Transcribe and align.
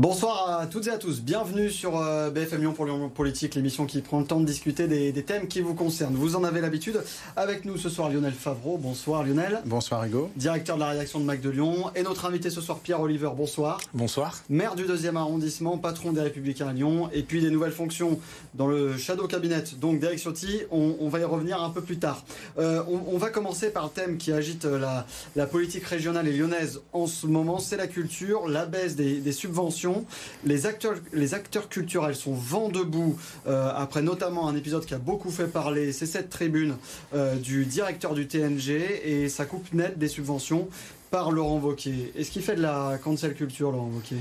Bonsoir 0.00 0.60
à 0.60 0.66
toutes 0.66 0.86
et 0.86 0.90
à 0.90 0.96
tous. 0.96 1.20
Bienvenue 1.20 1.68
sur 1.68 2.00
euh, 2.00 2.30
BFM 2.30 2.62
Lyon 2.62 2.72
pour 2.72 2.86
Lyon 2.86 3.10
Politique, 3.10 3.54
l'émission 3.54 3.84
qui 3.84 4.00
prend 4.00 4.20
le 4.20 4.24
temps 4.24 4.40
de 4.40 4.46
discuter 4.46 4.88
des, 4.88 5.12
thèmes 5.22 5.46
qui 5.46 5.60
vous 5.60 5.74
concernent. 5.74 6.14
Vous 6.14 6.36
en 6.36 6.42
avez 6.42 6.62
l'habitude. 6.62 7.02
Avec 7.36 7.66
nous 7.66 7.76
ce 7.76 7.90
soir 7.90 8.08
Lionel 8.08 8.32
Favreau. 8.32 8.78
Bonsoir 8.78 9.24
Lionel. 9.24 9.60
Bonsoir 9.66 10.02
Hugo. 10.04 10.30
Directeur 10.36 10.76
de 10.76 10.80
la 10.80 10.88
rédaction 10.88 11.20
de 11.20 11.26
Mac 11.26 11.42
de 11.42 11.50
Lyon. 11.50 11.90
Et 11.94 12.02
notre 12.02 12.24
invité 12.24 12.48
ce 12.48 12.62
soir 12.62 12.78
Pierre 12.78 13.02
Oliver. 13.02 13.28
Bonsoir. 13.36 13.78
Bonsoir. 13.92 14.38
Maire 14.48 14.74
du 14.74 14.84
deuxième 14.84 15.18
arrondissement, 15.18 15.76
patron 15.76 16.12
des 16.12 16.22
Républicains 16.22 16.68
à 16.68 16.72
Lyon. 16.72 17.10
Et 17.12 17.22
puis 17.22 17.42
des 17.42 17.50
nouvelles 17.50 17.70
fonctions 17.70 18.18
dans 18.54 18.68
le 18.68 18.96
Shadow 18.96 19.26
Cabinet. 19.26 19.64
Donc 19.82 20.00
d'Eric 20.00 20.20
Ciotti, 20.20 20.62
on, 20.70 21.10
va 21.10 21.18
y 21.18 21.24
revenir 21.24 21.62
un 21.62 21.68
peu 21.68 21.82
plus 21.82 21.98
tard. 21.98 22.24
Euh, 22.58 22.82
on, 22.88 23.18
va 23.18 23.28
commencer 23.28 23.68
par 23.68 23.84
le 23.84 23.90
thème 23.90 24.16
qui 24.16 24.32
agite 24.32 24.64
la, 24.64 25.04
la 25.36 25.44
politique 25.44 25.84
régionale 25.84 26.26
et 26.26 26.32
lyonnaise 26.32 26.80
en 26.94 27.06
ce 27.06 27.26
moment. 27.26 27.58
C'est 27.58 27.76
la 27.76 27.86
culture, 27.86 28.48
la 28.48 28.64
baisse 28.64 28.96
des, 28.96 29.20
des 29.20 29.32
subventions. 29.32 29.89
Les 30.44 30.66
acteurs, 30.66 31.68
culturels 31.68 32.16
sont 32.16 32.34
vent 32.34 32.68
debout 32.68 33.18
euh, 33.46 33.70
après 33.74 34.02
notamment 34.02 34.48
un 34.48 34.56
épisode 34.56 34.84
qui 34.84 34.94
a 34.94 34.98
beaucoup 34.98 35.30
fait 35.30 35.46
parler, 35.46 35.92
c'est 35.92 36.06
cette 36.06 36.30
tribune 36.30 36.76
euh, 37.14 37.36
du 37.36 37.64
directeur 37.64 38.14
du 38.14 38.26
TNG 38.26 38.70
et 39.04 39.28
sa 39.28 39.44
coupe 39.44 39.72
nette 39.72 39.98
des 39.98 40.08
subventions 40.08 40.68
par 41.10 41.30
Laurent 41.30 41.58
Wauquiez. 41.58 42.12
Est-ce 42.16 42.30
qu'il 42.30 42.42
fait 42.42 42.56
de 42.56 42.62
la 42.62 42.98
cancel 43.02 43.34
culture, 43.34 43.72
Laurent 43.72 43.90
Wauquiez? 43.92 44.18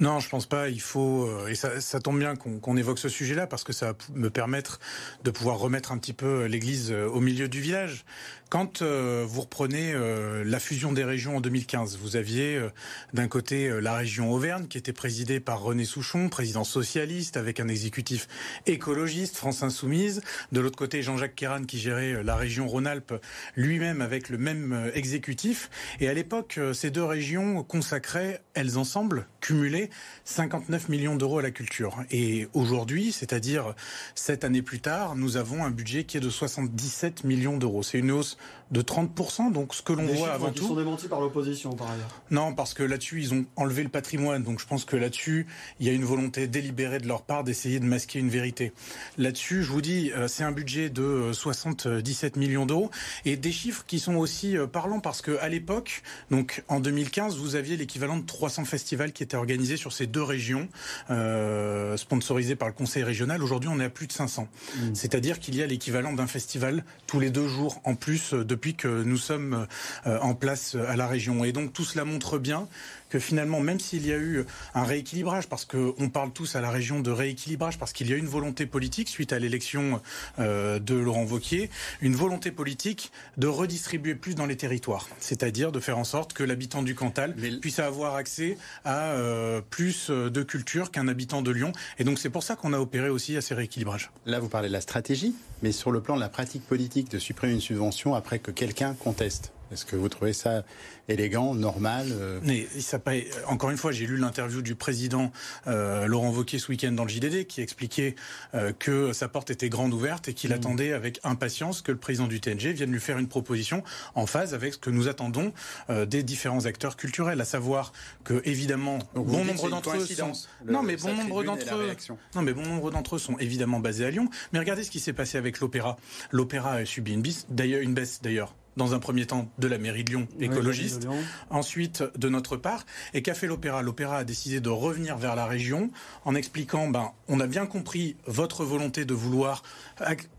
Non, 0.00 0.20
je 0.20 0.28
pense 0.28 0.46
pas. 0.46 0.68
Il 0.68 0.80
faut, 0.80 1.26
euh, 1.26 1.48
et 1.48 1.54
ça, 1.54 2.00
tombe 2.00 2.18
bien 2.18 2.36
qu'on 2.36 2.76
évoque 2.76 2.98
ce 2.98 3.08
sujet-là 3.08 3.46
parce 3.46 3.64
que 3.64 3.72
ça 3.72 3.92
va 3.92 3.98
me 4.14 4.30
permettre 4.30 4.78
de 5.24 5.30
pouvoir 5.30 5.58
remettre 5.58 5.92
un 5.92 5.98
petit 5.98 6.12
peu 6.12 6.44
l'église 6.44 6.92
au 6.92 7.20
milieu 7.20 7.48
du 7.48 7.60
village. 7.60 8.04
Quand 8.48 8.80
euh, 8.80 9.26
vous 9.28 9.42
reprenez 9.42 9.92
euh, 9.92 10.42
la 10.42 10.58
fusion 10.58 10.94
des 10.94 11.04
régions 11.04 11.36
en 11.36 11.40
2015, 11.42 11.98
vous 11.98 12.16
aviez 12.16 12.56
euh, 12.56 12.70
d'un 13.12 13.28
côté 13.28 13.68
la 13.82 13.94
région 13.94 14.32
Auvergne 14.32 14.68
qui 14.68 14.78
était 14.78 14.94
présidée 14.94 15.38
par 15.38 15.60
René 15.60 15.84
Souchon, 15.84 16.30
président 16.30 16.64
socialiste 16.64 17.36
avec 17.36 17.60
un 17.60 17.68
exécutif 17.68 18.26
écologiste, 18.64 19.36
France 19.36 19.62
Insoumise. 19.62 20.22
De 20.50 20.60
l'autre 20.60 20.78
côté, 20.78 21.02
Jean-Jacques 21.02 21.34
Kéran 21.34 21.64
qui 21.64 21.78
gérait 21.78 22.22
la 22.22 22.36
région 22.36 22.66
Rhône-Alpes 22.66 23.12
lui-même 23.54 24.00
avec 24.00 24.30
le 24.30 24.38
même 24.38 24.90
exécutif. 24.94 25.68
Et 26.00 26.08
à 26.08 26.14
l'époque, 26.18 26.60
ces 26.74 26.90
deux 26.90 27.04
régions 27.04 27.62
consacraient, 27.62 28.42
elles 28.54 28.76
ensemble, 28.76 29.26
cumulées, 29.40 29.90
59 30.24 30.88
millions 30.88 31.16
d'euros 31.16 31.38
à 31.38 31.42
la 31.42 31.50
culture. 31.50 31.96
Et 32.10 32.48
aujourd'hui, 32.54 33.12
c'est-à-dire 33.12 33.74
sept 34.14 34.44
années 34.44 34.62
plus 34.62 34.80
tard, 34.80 35.16
nous 35.16 35.36
avons 35.36 35.64
un 35.64 35.70
budget 35.70 36.04
qui 36.04 36.16
est 36.16 36.20
de 36.20 36.30
77 36.30 37.24
millions 37.24 37.56
d'euros. 37.56 37.82
C'est 37.82 37.98
une 37.98 38.10
hausse 38.10 38.36
de 38.70 38.82
30%. 38.82 39.52
Donc 39.52 39.74
ce 39.74 39.82
que 39.82 39.92
l'on 39.92 40.06
voit 40.06 40.32
avant 40.32 40.50
tout. 40.50 40.64
Ils 40.64 40.68
sont 40.68 40.76
démentis 40.76 41.08
par 41.08 41.20
l'opposition 41.20 41.72
par 41.74 41.90
ailleurs. 41.90 42.22
Non, 42.30 42.54
parce 42.54 42.74
que 42.74 42.82
là-dessus 42.82 43.20
ils 43.20 43.34
ont 43.34 43.46
enlevé 43.56 43.82
le 43.82 43.88
patrimoine. 43.88 44.42
Donc 44.42 44.60
je 44.60 44.66
pense 44.66 44.84
que 44.84 44.96
là-dessus 44.96 45.46
il 45.80 45.86
y 45.86 45.90
a 45.90 45.92
une 45.92 46.04
volonté 46.04 46.46
délibérée 46.46 46.98
de 46.98 47.06
leur 47.06 47.22
part 47.22 47.44
d'essayer 47.44 47.80
de 47.80 47.84
masquer 47.84 48.18
une 48.18 48.28
vérité. 48.28 48.72
Là-dessus, 49.16 49.62
je 49.62 49.70
vous 49.70 49.82
dis, 49.82 50.12
euh, 50.12 50.28
c'est 50.28 50.44
un 50.44 50.52
budget 50.52 50.90
de 50.90 51.30
77 51.32 52.36
euh, 52.36 52.40
millions 52.40 52.66
d'euros 52.66 52.90
et 53.24 53.36
des 53.36 53.52
chiffres 53.52 53.84
qui 53.86 53.98
sont 53.98 54.16
aussi 54.16 54.56
euh, 54.56 54.66
parlants 54.66 55.00
parce 55.00 55.22
que 55.22 55.38
à 55.40 55.48
l'époque, 55.48 56.02
donc 56.30 56.62
en 56.68 56.80
2015, 56.80 57.36
vous 57.36 57.56
aviez 57.56 57.76
l'équivalent 57.76 58.16
de 58.16 58.26
300 58.26 58.64
festivals 58.64 59.12
qui 59.12 59.22
étaient 59.22 59.36
organisés 59.36 59.76
sur 59.76 59.92
ces 59.92 60.06
deux 60.06 60.22
régions, 60.22 60.68
euh, 61.10 61.96
sponsorisés 61.96 62.56
par 62.56 62.68
le 62.68 62.74
Conseil 62.74 63.02
régional. 63.02 63.42
Aujourd'hui, 63.42 63.70
on 63.72 63.80
est 63.80 63.84
à 63.84 63.90
plus 63.90 64.06
de 64.06 64.12
500. 64.12 64.48
Mmh. 64.48 64.94
C'est-à-dire 64.94 65.40
qu'il 65.40 65.56
y 65.56 65.62
a 65.62 65.66
l'équivalent 65.66 66.12
d'un 66.12 66.26
festival 66.26 66.84
tous 67.06 67.20
les 67.20 67.30
deux 67.30 67.48
jours 67.48 67.80
en 67.84 67.94
plus 67.94 68.34
depuis 68.34 68.74
que 68.74 69.02
nous 69.02 69.16
sommes 69.16 69.66
euh, 70.06 70.18
en 70.20 70.34
place 70.34 70.74
à 70.74 70.96
la 70.96 71.06
région. 71.06 71.44
Et 71.44 71.52
donc 71.52 71.72
tout 71.72 71.84
cela 71.84 72.04
montre 72.04 72.38
bien 72.38 72.68
que 73.08 73.18
finalement, 73.18 73.60
même 73.60 73.80
s'il 73.80 74.06
y 74.06 74.12
a 74.12 74.16
eu 74.16 74.44
un 74.74 74.84
rééquilibrage, 74.84 75.48
parce 75.48 75.64
qu'on 75.64 76.08
parle 76.10 76.32
tous 76.32 76.56
à 76.56 76.60
la 76.60 76.70
région 76.70 77.00
de 77.00 77.10
rééquilibrage, 77.10 77.78
parce 77.78 77.92
qu'il 77.92 78.08
y 78.08 78.12
a 78.12 78.16
une 78.16 78.26
volonté 78.26 78.66
politique 78.66 79.08
suite 79.08 79.32
à 79.32 79.38
l'élection 79.38 80.00
euh, 80.38 80.78
de 80.78 80.94
Laurent 80.94 81.24
Vauquier, 81.24 81.70
une 82.00 82.14
volonté 82.14 82.50
politique 82.50 83.12
de 83.36 83.46
redistribuer 83.46 84.14
plus 84.14 84.34
dans 84.34 84.46
les 84.46 84.56
territoires, 84.56 85.08
c'est-à-dire 85.20 85.72
de 85.72 85.80
faire 85.80 85.98
en 85.98 86.04
sorte 86.04 86.32
que 86.32 86.42
l'habitant 86.42 86.82
du 86.82 86.94
Cantal 86.94 87.34
puisse 87.60 87.78
avoir 87.78 88.14
accès 88.14 88.56
à 88.84 89.12
euh, 89.12 89.60
plus 89.60 90.10
de 90.10 90.42
culture 90.42 90.90
qu'un 90.90 91.08
habitant 91.08 91.42
de 91.42 91.50
Lyon. 91.50 91.72
Et 91.98 92.04
donc 92.04 92.18
c'est 92.18 92.30
pour 92.30 92.42
ça 92.42 92.56
qu'on 92.56 92.72
a 92.72 92.78
opéré 92.78 93.08
aussi 93.08 93.36
à 93.36 93.40
ces 93.40 93.54
rééquilibrages. 93.54 94.10
Là, 94.26 94.40
vous 94.40 94.48
parlez 94.48 94.68
de 94.68 94.72
la 94.72 94.80
stratégie, 94.80 95.34
mais 95.62 95.72
sur 95.72 95.90
le 95.90 96.00
plan 96.00 96.16
de 96.16 96.20
la 96.20 96.28
pratique 96.28 96.66
politique 96.66 97.10
de 97.10 97.18
supprimer 97.18 97.54
une 97.54 97.60
subvention 97.60 98.14
après 98.14 98.38
que 98.38 98.50
quelqu'un 98.50 98.94
conteste 98.94 99.52
est-ce 99.72 99.84
que 99.84 99.96
vous 99.96 100.08
trouvez 100.08 100.32
ça 100.32 100.64
élégant, 101.08 101.54
normal 101.54 102.08
euh 102.12 102.40
Mais 102.42 102.66
ça 102.78 103.00
Encore 103.46 103.70
une 103.70 103.76
fois, 103.76 103.92
j'ai 103.92 104.06
lu 104.06 104.16
l'interview 104.16 104.62
du 104.62 104.74
président 104.74 105.32
euh, 105.66 106.06
Laurent 106.06 106.30
Wauquiez 106.30 106.58
ce 106.58 106.70
week-end 106.70 106.92
dans 106.92 107.04
le 107.04 107.10
JDD 107.10 107.46
qui 107.46 107.60
expliquait 107.60 108.14
euh, 108.54 108.72
que 108.78 109.12
sa 109.12 109.28
porte 109.28 109.50
était 109.50 109.68
grande 109.68 109.92
ouverte 109.94 110.28
et 110.28 110.34
qu'il 110.34 110.50
mmh. 110.50 110.54
attendait 110.54 110.92
avec 110.92 111.20
impatience 111.24 111.82
que 111.82 111.92
le 111.92 111.98
président 111.98 112.26
du 112.26 112.40
TNG 112.40 112.72
vienne 112.72 112.92
lui 112.92 113.00
faire 113.00 113.18
une 113.18 113.28
proposition 113.28 113.82
en 114.14 114.26
phase 114.26 114.54
avec 114.54 114.74
ce 114.74 114.78
que 114.78 114.90
nous 114.90 115.08
attendons 115.08 115.52
des 115.88 116.22
différents 116.22 116.66
acteurs 116.66 116.96
culturels, 116.96 117.40
à 117.40 117.44
savoir 117.44 117.92
que 118.24 118.42
évidemment 118.44 118.98
bon 119.14 119.44
nombre 119.44 119.70
d'entre 119.70 119.96
eux 119.96 120.06
sont 120.06 120.32
non 120.66 120.82
mais 120.82 120.96
bon 120.96 121.14
nombre 121.14 121.44
d'entre 121.44 121.74
eux 121.74 121.92
non 122.34 122.42
mais 122.42 122.52
bon 122.52 122.62
nombre 122.62 122.90
d'entre 122.90 123.16
eux 123.16 123.18
sont 123.18 123.38
évidemment 123.38 123.80
basés 123.80 124.04
à 124.04 124.10
Lyon. 124.10 124.28
Mais 124.52 124.58
regardez 124.58 124.84
ce 124.84 124.90
qui 124.90 125.00
s'est 125.00 125.12
passé 125.12 125.38
avec 125.38 125.60
l'opéra. 125.60 125.96
L'opéra 126.30 126.72
a 126.72 126.84
subi 126.84 127.12
une 127.12 127.22
baisse 127.22 127.46
d'ailleurs 127.48 127.82
une 127.82 127.94
baisse 127.94 128.20
d'ailleurs 128.22 128.54
dans 128.78 128.94
un 128.94 128.98
premier 128.98 129.26
temps 129.26 129.50
de 129.58 129.68
la 129.68 129.76
mairie 129.76 130.04
de 130.04 130.10
Lyon, 130.10 130.28
écologiste, 130.40 131.06
ensuite 131.50 132.02
de 132.16 132.28
notre 132.30 132.56
part. 132.56 132.86
Et 133.12 133.20
qu'a 133.20 133.34
fait 133.34 133.46
l'Opéra? 133.46 133.82
L'Opéra 133.82 134.18
a 134.18 134.24
décidé 134.24 134.60
de 134.60 134.70
revenir 134.70 135.18
vers 135.18 135.36
la 135.36 135.44
région 135.44 135.90
en 136.24 136.34
expliquant, 136.34 136.88
ben, 136.88 137.12
on 137.28 137.40
a 137.40 137.46
bien 137.46 137.66
compris 137.66 138.16
votre 138.26 138.64
volonté 138.64 139.04
de 139.04 139.12
vouloir 139.14 139.62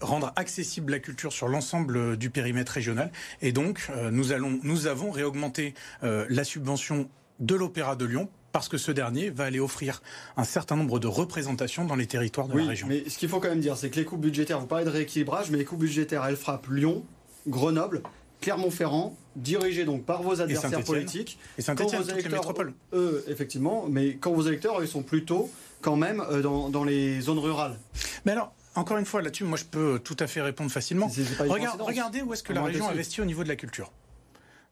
rendre 0.01 0.33
accessible 0.35 0.93
la 0.93 0.99
culture 0.99 1.31
sur 1.31 1.47
l'ensemble 1.47 2.17
du 2.17 2.31
périmètre 2.31 2.71
régional. 2.71 3.11
Et 3.41 3.51
donc, 3.51 3.87
euh, 3.91 4.09
nous, 4.09 4.31
allons, 4.31 4.59
nous 4.63 4.87
avons 4.87 5.11
réaugmenté 5.11 5.73
euh, 6.03 6.25
la 6.29 6.43
subvention 6.43 7.09
de 7.39 7.55
l'Opéra 7.55 7.95
de 7.95 8.05
Lyon 8.05 8.29
parce 8.51 8.67
que 8.67 8.77
ce 8.77 8.91
dernier 8.91 9.29
va 9.29 9.45
aller 9.45 9.59
offrir 9.59 10.01
un 10.37 10.43
certain 10.43 10.75
nombre 10.75 10.99
de 10.99 11.07
représentations 11.07 11.85
dans 11.85 11.95
les 11.95 12.07
territoires 12.07 12.47
de 12.47 12.57
la 12.57 12.65
région. 12.65 12.87
Mais 12.87 13.07
ce 13.07 13.17
qu'il 13.17 13.29
faut 13.29 13.39
quand 13.39 13.49
même 13.49 13.59
dire, 13.59 13.77
c'est 13.77 13.89
que 13.89 13.97
les 13.97 14.05
coûts 14.05 14.17
budgétaires, 14.17 14.59
vous 14.59 14.65
parlez 14.65 14.85
de 14.85 14.89
rééquilibrage, 14.89 15.51
mais 15.51 15.57
les 15.57 15.65
coûts 15.65 15.77
budgétaires, 15.77 16.25
elles 16.25 16.35
frappent 16.35 16.67
Lyon, 16.69 17.03
Grenoble, 17.47 18.01
Clermont-Ferrand, 18.41 19.17
dirigé 19.35 19.85
donc 19.85 20.03
par 20.03 20.21
vos 20.21 20.41
adversaires 20.41 20.83
politiques. 20.83 21.39
Et 21.57 21.61
Saint-Etienne, 21.61 22.03
les 22.15 22.29
métropoles. 22.29 22.73
Eux, 22.93 23.23
effectivement, 23.27 23.85
mais 23.89 24.15
quand 24.15 24.31
vos 24.31 24.43
électeurs, 24.43 24.81
ils 24.81 24.87
sont 24.87 25.03
plutôt 25.03 25.49
quand 25.81 25.95
même 25.95 26.21
euh, 26.31 26.41
dans, 26.41 26.83
les 26.83 27.21
zones 27.21 27.39
rurales. 27.39 27.77
Mais 28.25 28.31
alors, 28.31 28.53
encore 28.75 28.97
une 28.97 29.05
fois, 29.05 29.21
là-dessus, 29.21 29.43
moi, 29.43 29.57
je 29.57 29.65
peux 29.65 29.99
tout 29.99 30.17
à 30.19 30.27
fait 30.27 30.41
répondre 30.41 30.71
facilement. 30.71 31.09
regardez 31.39 32.21
où 32.21 32.33
est-ce 32.33 32.43
que 32.43 32.53
la 32.53 32.63
région 32.63 32.87
investit 32.87 33.21
au 33.21 33.25
niveau 33.25 33.43
de 33.43 33.49
la 33.49 33.55
culture. 33.55 33.91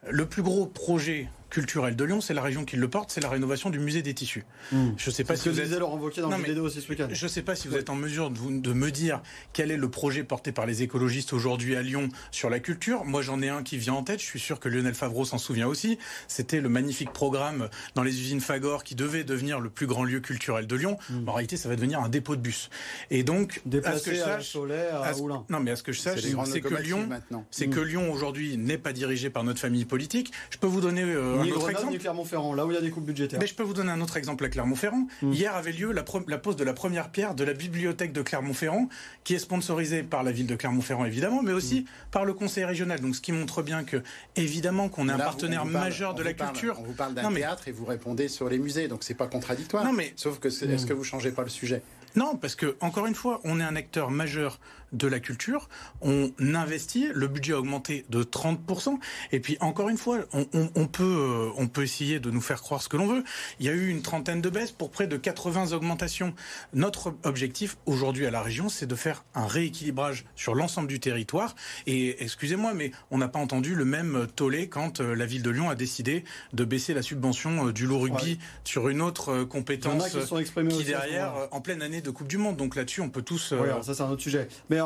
Le 0.09 0.25
plus 0.25 0.43
gros 0.43 0.67
projet 0.67 1.27
culturel 1.49 1.95
de 1.95 2.03
Lyon, 2.03 2.21
c'est 2.21 2.33
la 2.33 2.41
région 2.41 2.65
qui 2.65 2.75
le 2.75 2.89
porte, 2.89 3.11
c'est 3.11 3.21
la 3.21 3.29
rénovation 3.29 3.69
du 3.69 3.79
musée 3.79 4.01
des 4.01 4.13
tissus. 4.13 4.45
Hmm. 4.71 4.91
Je 4.97 5.09
sais 5.09 5.23
pas 5.23 5.35
si 5.35 5.49
vous 5.49 5.59
êtes... 5.59 5.69
dans 5.69 5.97
le 5.97 6.59
aussi 6.61 6.81
ce 6.81 6.93
Je 7.13 7.27
sais 7.27 7.41
pas 7.41 7.55
si 7.55 7.67
vous 7.67 7.75
êtes 7.75 7.89
en 7.89 7.95
mesure 7.95 8.29
de, 8.29 8.59
de, 8.59 8.73
me 8.73 8.91
dire 8.91 9.21
quel 9.53 9.71
est 9.71 9.77
le 9.77 9.89
projet 9.89 10.23
porté 10.23 10.51
par 10.51 10.65
les 10.65 10.83
écologistes 10.83 11.33
aujourd'hui 11.33 11.75
à 11.75 11.81
Lyon 11.81 12.09
sur 12.31 12.49
la 12.49 12.59
culture. 12.59 13.05
Moi, 13.05 13.21
j'en 13.21 13.41
ai 13.41 13.49
un 13.49 13.63
qui 13.63 13.77
vient 13.77 13.93
en 13.93 14.03
tête. 14.03 14.19
Je 14.19 14.25
suis 14.25 14.39
sûr 14.39 14.59
que 14.59 14.69
Lionel 14.69 14.93
Favreau 14.93 15.25
s'en 15.25 15.37
souvient 15.37 15.67
aussi. 15.67 15.97
C'était 16.27 16.61
le 16.61 16.69
magnifique 16.69 17.11
programme 17.11 17.69
dans 17.95 18.03
les 18.03 18.19
usines 18.19 18.41
Fagor 18.41 18.83
qui 18.83 18.95
devait 18.95 19.23
devenir 19.23 19.59
le 19.59 19.69
plus 19.69 19.87
grand 19.87 20.03
lieu 20.03 20.19
culturel 20.19 20.67
de 20.67 20.75
Lyon. 20.75 20.97
Hmm. 21.09 21.27
En 21.27 21.33
réalité, 21.33 21.57
ça 21.57 21.69
va 21.69 21.75
devenir 21.75 22.01
un 22.01 22.09
dépôt 22.09 22.35
de 22.35 22.41
bus. 22.41 22.69
Et 23.09 23.23
donc, 23.23 23.61
à 23.83 23.97
ce 23.97 24.03
que 24.03 24.13
je 24.13 24.19
sache, 24.19 24.55
à 24.55 25.13
non, 25.49 25.59
mais 25.59 25.71
à 25.71 25.75
ce 25.75 25.83
que 25.83 25.91
je 25.91 25.99
sache, 25.99 26.19
c'est 26.21 26.61
que 26.61 26.75
Lyon, 26.75 27.09
c'est 27.51 27.67
que 27.67 27.79
hmm. 27.79 27.83
Lyon 27.83 28.11
aujourd'hui 28.11 28.57
n'est 28.57 28.77
pas 28.77 28.93
dirigé 28.93 29.29
par 29.29 29.43
notre 29.43 29.59
famille 29.59 29.85
politique. 29.85 30.31
Je 30.49 30.57
peux 30.57 30.67
vous 30.67 30.81
donner 30.81 31.03
euh, 31.03 31.36
un 31.41 31.51
autre 31.51 31.69
exemple. 31.69 31.97
Clermont-Ferrand, 31.97 32.53
là 32.53 32.65
où 32.65 32.71
il 32.71 32.75
y 32.75 32.77
a 32.77 32.81
des 32.81 32.89
coupes 32.89 33.05
budgétaires. 33.05 33.39
Mais 33.39 33.47
je 33.47 33.55
peux 33.55 33.63
vous 33.63 33.73
donner 33.73 33.91
un 33.91 34.01
autre 34.01 34.17
exemple 34.17 34.45
à 34.45 34.49
Clermont-Ferrand. 34.49 35.07
Hmm. 35.21 35.31
Hier 35.31 35.55
avait 35.55 35.71
lieu 35.71 35.91
la, 35.91 36.03
pose 36.03 36.55
de 36.55 36.63
la 36.63 36.73
première 36.73 37.09
pierre 37.09 37.35
de 37.35 37.43
la 37.43 37.53
bibliothèque 37.53 38.13
de 38.13 38.21
Clermont-Ferrand, 38.21 38.89
qui 39.23 39.33
est 39.33 39.39
sponsorisée 39.39 40.03
par 40.03 40.23
la 40.23 40.31
ville 40.31 40.47
de 40.47 40.55
Clermont-Ferrand 40.55 41.05
évidemment, 41.05 41.41
mais 41.41 41.53
aussi 41.53 41.81
hmm. 41.81 42.11
par 42.11 42.25
le 42.25 42.33
conseil 42.33 42.65
régional. 42.65 42.99
Donc 42.99 43.15
ce 43.15 43.21
qui 43.21 43.31
montre 43.31 43.61
bien 43.61 43.83
que 43.83 44.01
évidemment 44.35 44.89
qu'on 44.89 45.09
est 45.09 45.13
un 45.13 45.17
partenaire 45.17 45.65
majeur 45.65 46.13
de 46.13 46.23
la 46.23 46.33
culture. 46.33 46.77
On 46.79 46.83
vous 46.83 46.93
parle 46.93 47.13
d'un 47.13 47.31
théâtre 47.31 47.67
et 47.67 47.71
vous 47.71 47.85
répondez 47.85 48.27
sur 48.27 48.49
les 48.49 48.57
musées, 48.57 48.87
donc 48.87 49.03
c'est 49.03 49.13
pas 49.13 49.27
contradictoire. 49.27 49.83
Non 49.83 49.93
mais 49.93 50.13
sauf 50.15 50.39
que 50.39 50.47
est-ce 50.47 50.65
hmm. 50.65 50.87
que 50.87 50.93
vous 50.93 51.03
changez 51.03 51.31
pas 51.31 51.43
le 51.43 51.49
sujet? 51.49 51.81
Non, 52.17 52.35
parce 52.35 52.55
que, 52.55 52.75
encore 52.79 53.05
une 53.05 53.13
fois, 53.13 53.41
on 53.43 53.59
est 53.59 53.63
un 53.63 53.75
acteur 53.75 54.09
majeur 54.09 54.59
de 54.93 55.07
la 55.07 55.19
culture. 55.19 55.69
On 56.01 56.31
investit, 56.39 57.09
le 57.13 57.27
budget 57.27 57.53
a 57.53 57.59
augmenté 57.59 58.05
de 58.09 58.23
30%. 58.23 58.97
Et 59.31 59.39
puis, 59.39 59.57
encore 59.59 59.89
une 59.89 59.97
fois, 59.97 60.19
on, 60.33 60.45
on 60.75 60.87
peut, 60.87 61.49
on 61.57 61.67
peut 61.67 61.83
essayer 61.83 62.19
de 62.19 62.31
nous 62.31 62.41
faire 62.41 62.61
croire 62.61 62.81
ce 62.81 62.89
que 62.89 62.97
l'on 62.97 63.07
veut. 63.07 63.23
Il 63.59 63.65
y 63.65 63.69
a 63.69 63.73
eu 63.73 63.89
une 63.89 64.01
trentaine 64.01 64.41
de 64.41 64.49
baisses 64.49 64.71
pour 64.71 64.91
près 64.91 65.07
de 65.07 65.17
80 65.17 65.73
augmentations. 65.73 66.33
Notre 66.73 67.13
objectif 67.23 67.77
aujourd'hui 67.85 68.25
à 68.25 68.31
la 68.31 68.41
région, 68.41 68.69
c'est 68.69 68.85
de 68.85 68.95
faire 68.95 69.23
un 69.35 69.47
rééquilibrage 69.47 70.25
sur 70.35 70.55
l'ensemble 70.55 70.87
du 70.87 70.99
territoire. 70.99 71.55
Et 71.85 72.23
excusez-moi, 72.23 72.73
mais 72.73 72.91
on 73.11 73.17
n'a 73.17 73.27
pas 73.27 73.39
entendu 73.39 73.75
le 73.75 73.85
même 73.85 74.27
tollé 74.35 74.69
quand 74.69 75.01
euh, 75.01 75.15
la 75.15 75.25
ville 75.25 75.43
de 75.43 75.49
Lyon 75.49 75.69
a 75.69 75.75
décidé 75.75 76.23
de 76.53 76.63
baisser 76.65 76.93
la 76.93 77.01
subvention 77.01 77.67
euh, 77.67 77.73
du 77.73 77.85
lot 77.85 77.99
rugby 77.99 78.39
sur 78.63 78.89
une 78.89 79.01
autre 79.01 79.29
euh, 79.29 79.45
compétence 79.45 80.09
qui, 80.09 80.83
derrière, 80.83 81.33
en 81.51 81.61
pleine 81.61 81.81
année 81.81 82.01
de 82.01 82.09
Coupe 82.09 82.27
du 82.27 82.37
Monde. 82.37 82.57
Donc 82.57 82.75
là-dessus, 82.75 83.01
on 83.01 83.09
peut 83.09 83.21
tous. 83.21 83.53
Oui, 83.53 83.67
ça 83.81 83.93
c'est 83.93 84.03
un 84.03 84.09
autre 84.09 84.21
sujet. 84.21 84.47
Mais 84.69 84.76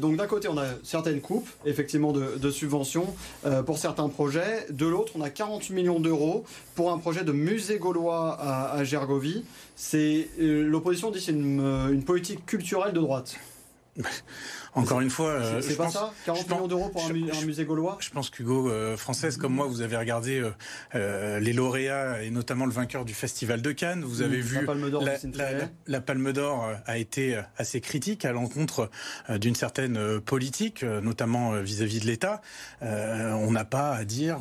donc 0.00 0.16
d'un 0.16 0.26
côté, 0.26 0.48
on 0.48 0.58
a 0.58 0.66
certaines 0.82 1.20
coupes, 1.20 1.48
effectivement, 1.64 2.12
de, 2.12 2.50
subventions 2.50 3.06
pour 3.66 3.78
certains 3.78 4.08
projets. 4.08 4.66
De 4.70 4.86
l'autre, 4.86 5.12
on 5.16 5.20
a 5.20 5.30
40 5.30 5.70
millions 5.70 6.00
d'euros 6.00 6.44
pour 6.74 6.92
un 6.92 6.98
projet 6.98 7.24
de 7.24 7.32
musée 7.32 7.78
gaulois 7.78 8.38
à, 8.40 8.84
Gergovie. 8.84 9.44
L'opposition 10.38 11.10
dit 11.10 11.20
c'est 11.20 11.32
une 11.32 12.02
politique 12.04 12.46
culturelle 12.46 12.92
de 12.92 13.00
droite. 13.00 13.36
Encore 14.74 15.00
une 15.00 15.10
fois, 15.10 15.60
c'est 15.60 15.76
pas 15.76 15.88
ça 15.88 16.12
40 16.24 16.50
millions 16.50 16.68
d'euros 16.68 16.88
pour 16.90 17.04
un, 17.04 17.12
musée 17.44 17.64
gaulois? 17.64 17.96
Je 18.00 18.10
pense 18.10 18.30
qu'Hugo, 18.30 18.70
euh, 18.70 18.96
française 18.96 19.36
comme 19.36 19.54
moi, 19.54 19.66
vous 19.66 19.80
avez 19.80 19.96
regardé 19.96 20.38
euh, 20.38 20.50
euh, 20.94 21.40
les 21.40 21.52
lauréats 21.52 22.22
et 22.22 22.30
notamment 22.30 22.66
le 22.66 22.72
vainqueur 22.72 23.04
du 23.04 23.14
Festival 23.14 23.62
de 23.62 23.72
Cannes. 23.72 24.04
Vous 24.04 24.22
avez 24.22 24.40
vu 24.40 24.56
la 24.56 24.62
Palme 24.62 24.90
d'Or. 24.90 25.04
La, 25.86 26.00
Palme 26.00 26.32
d'Or 26.32 26.70
a 26.86 26.98
été 26.98 27.40
assez 27.56 27.80
critique 27.80 28.24
à 28.24 28.32
l'encontre 28.32 28.90
d'une 29.28 29.54
certaine 29.54 30.20
politique, 30.20 30.82
notamment 30.84 31.60
vis-à-vis 31.60 32.00
de 32.00 32.06
l'État. 32.06 32.40
on 32.80 33.50
n'a 33.50 33.64
pas 33.64 33.94
à 33.94 34.04
dire 34.04 34.38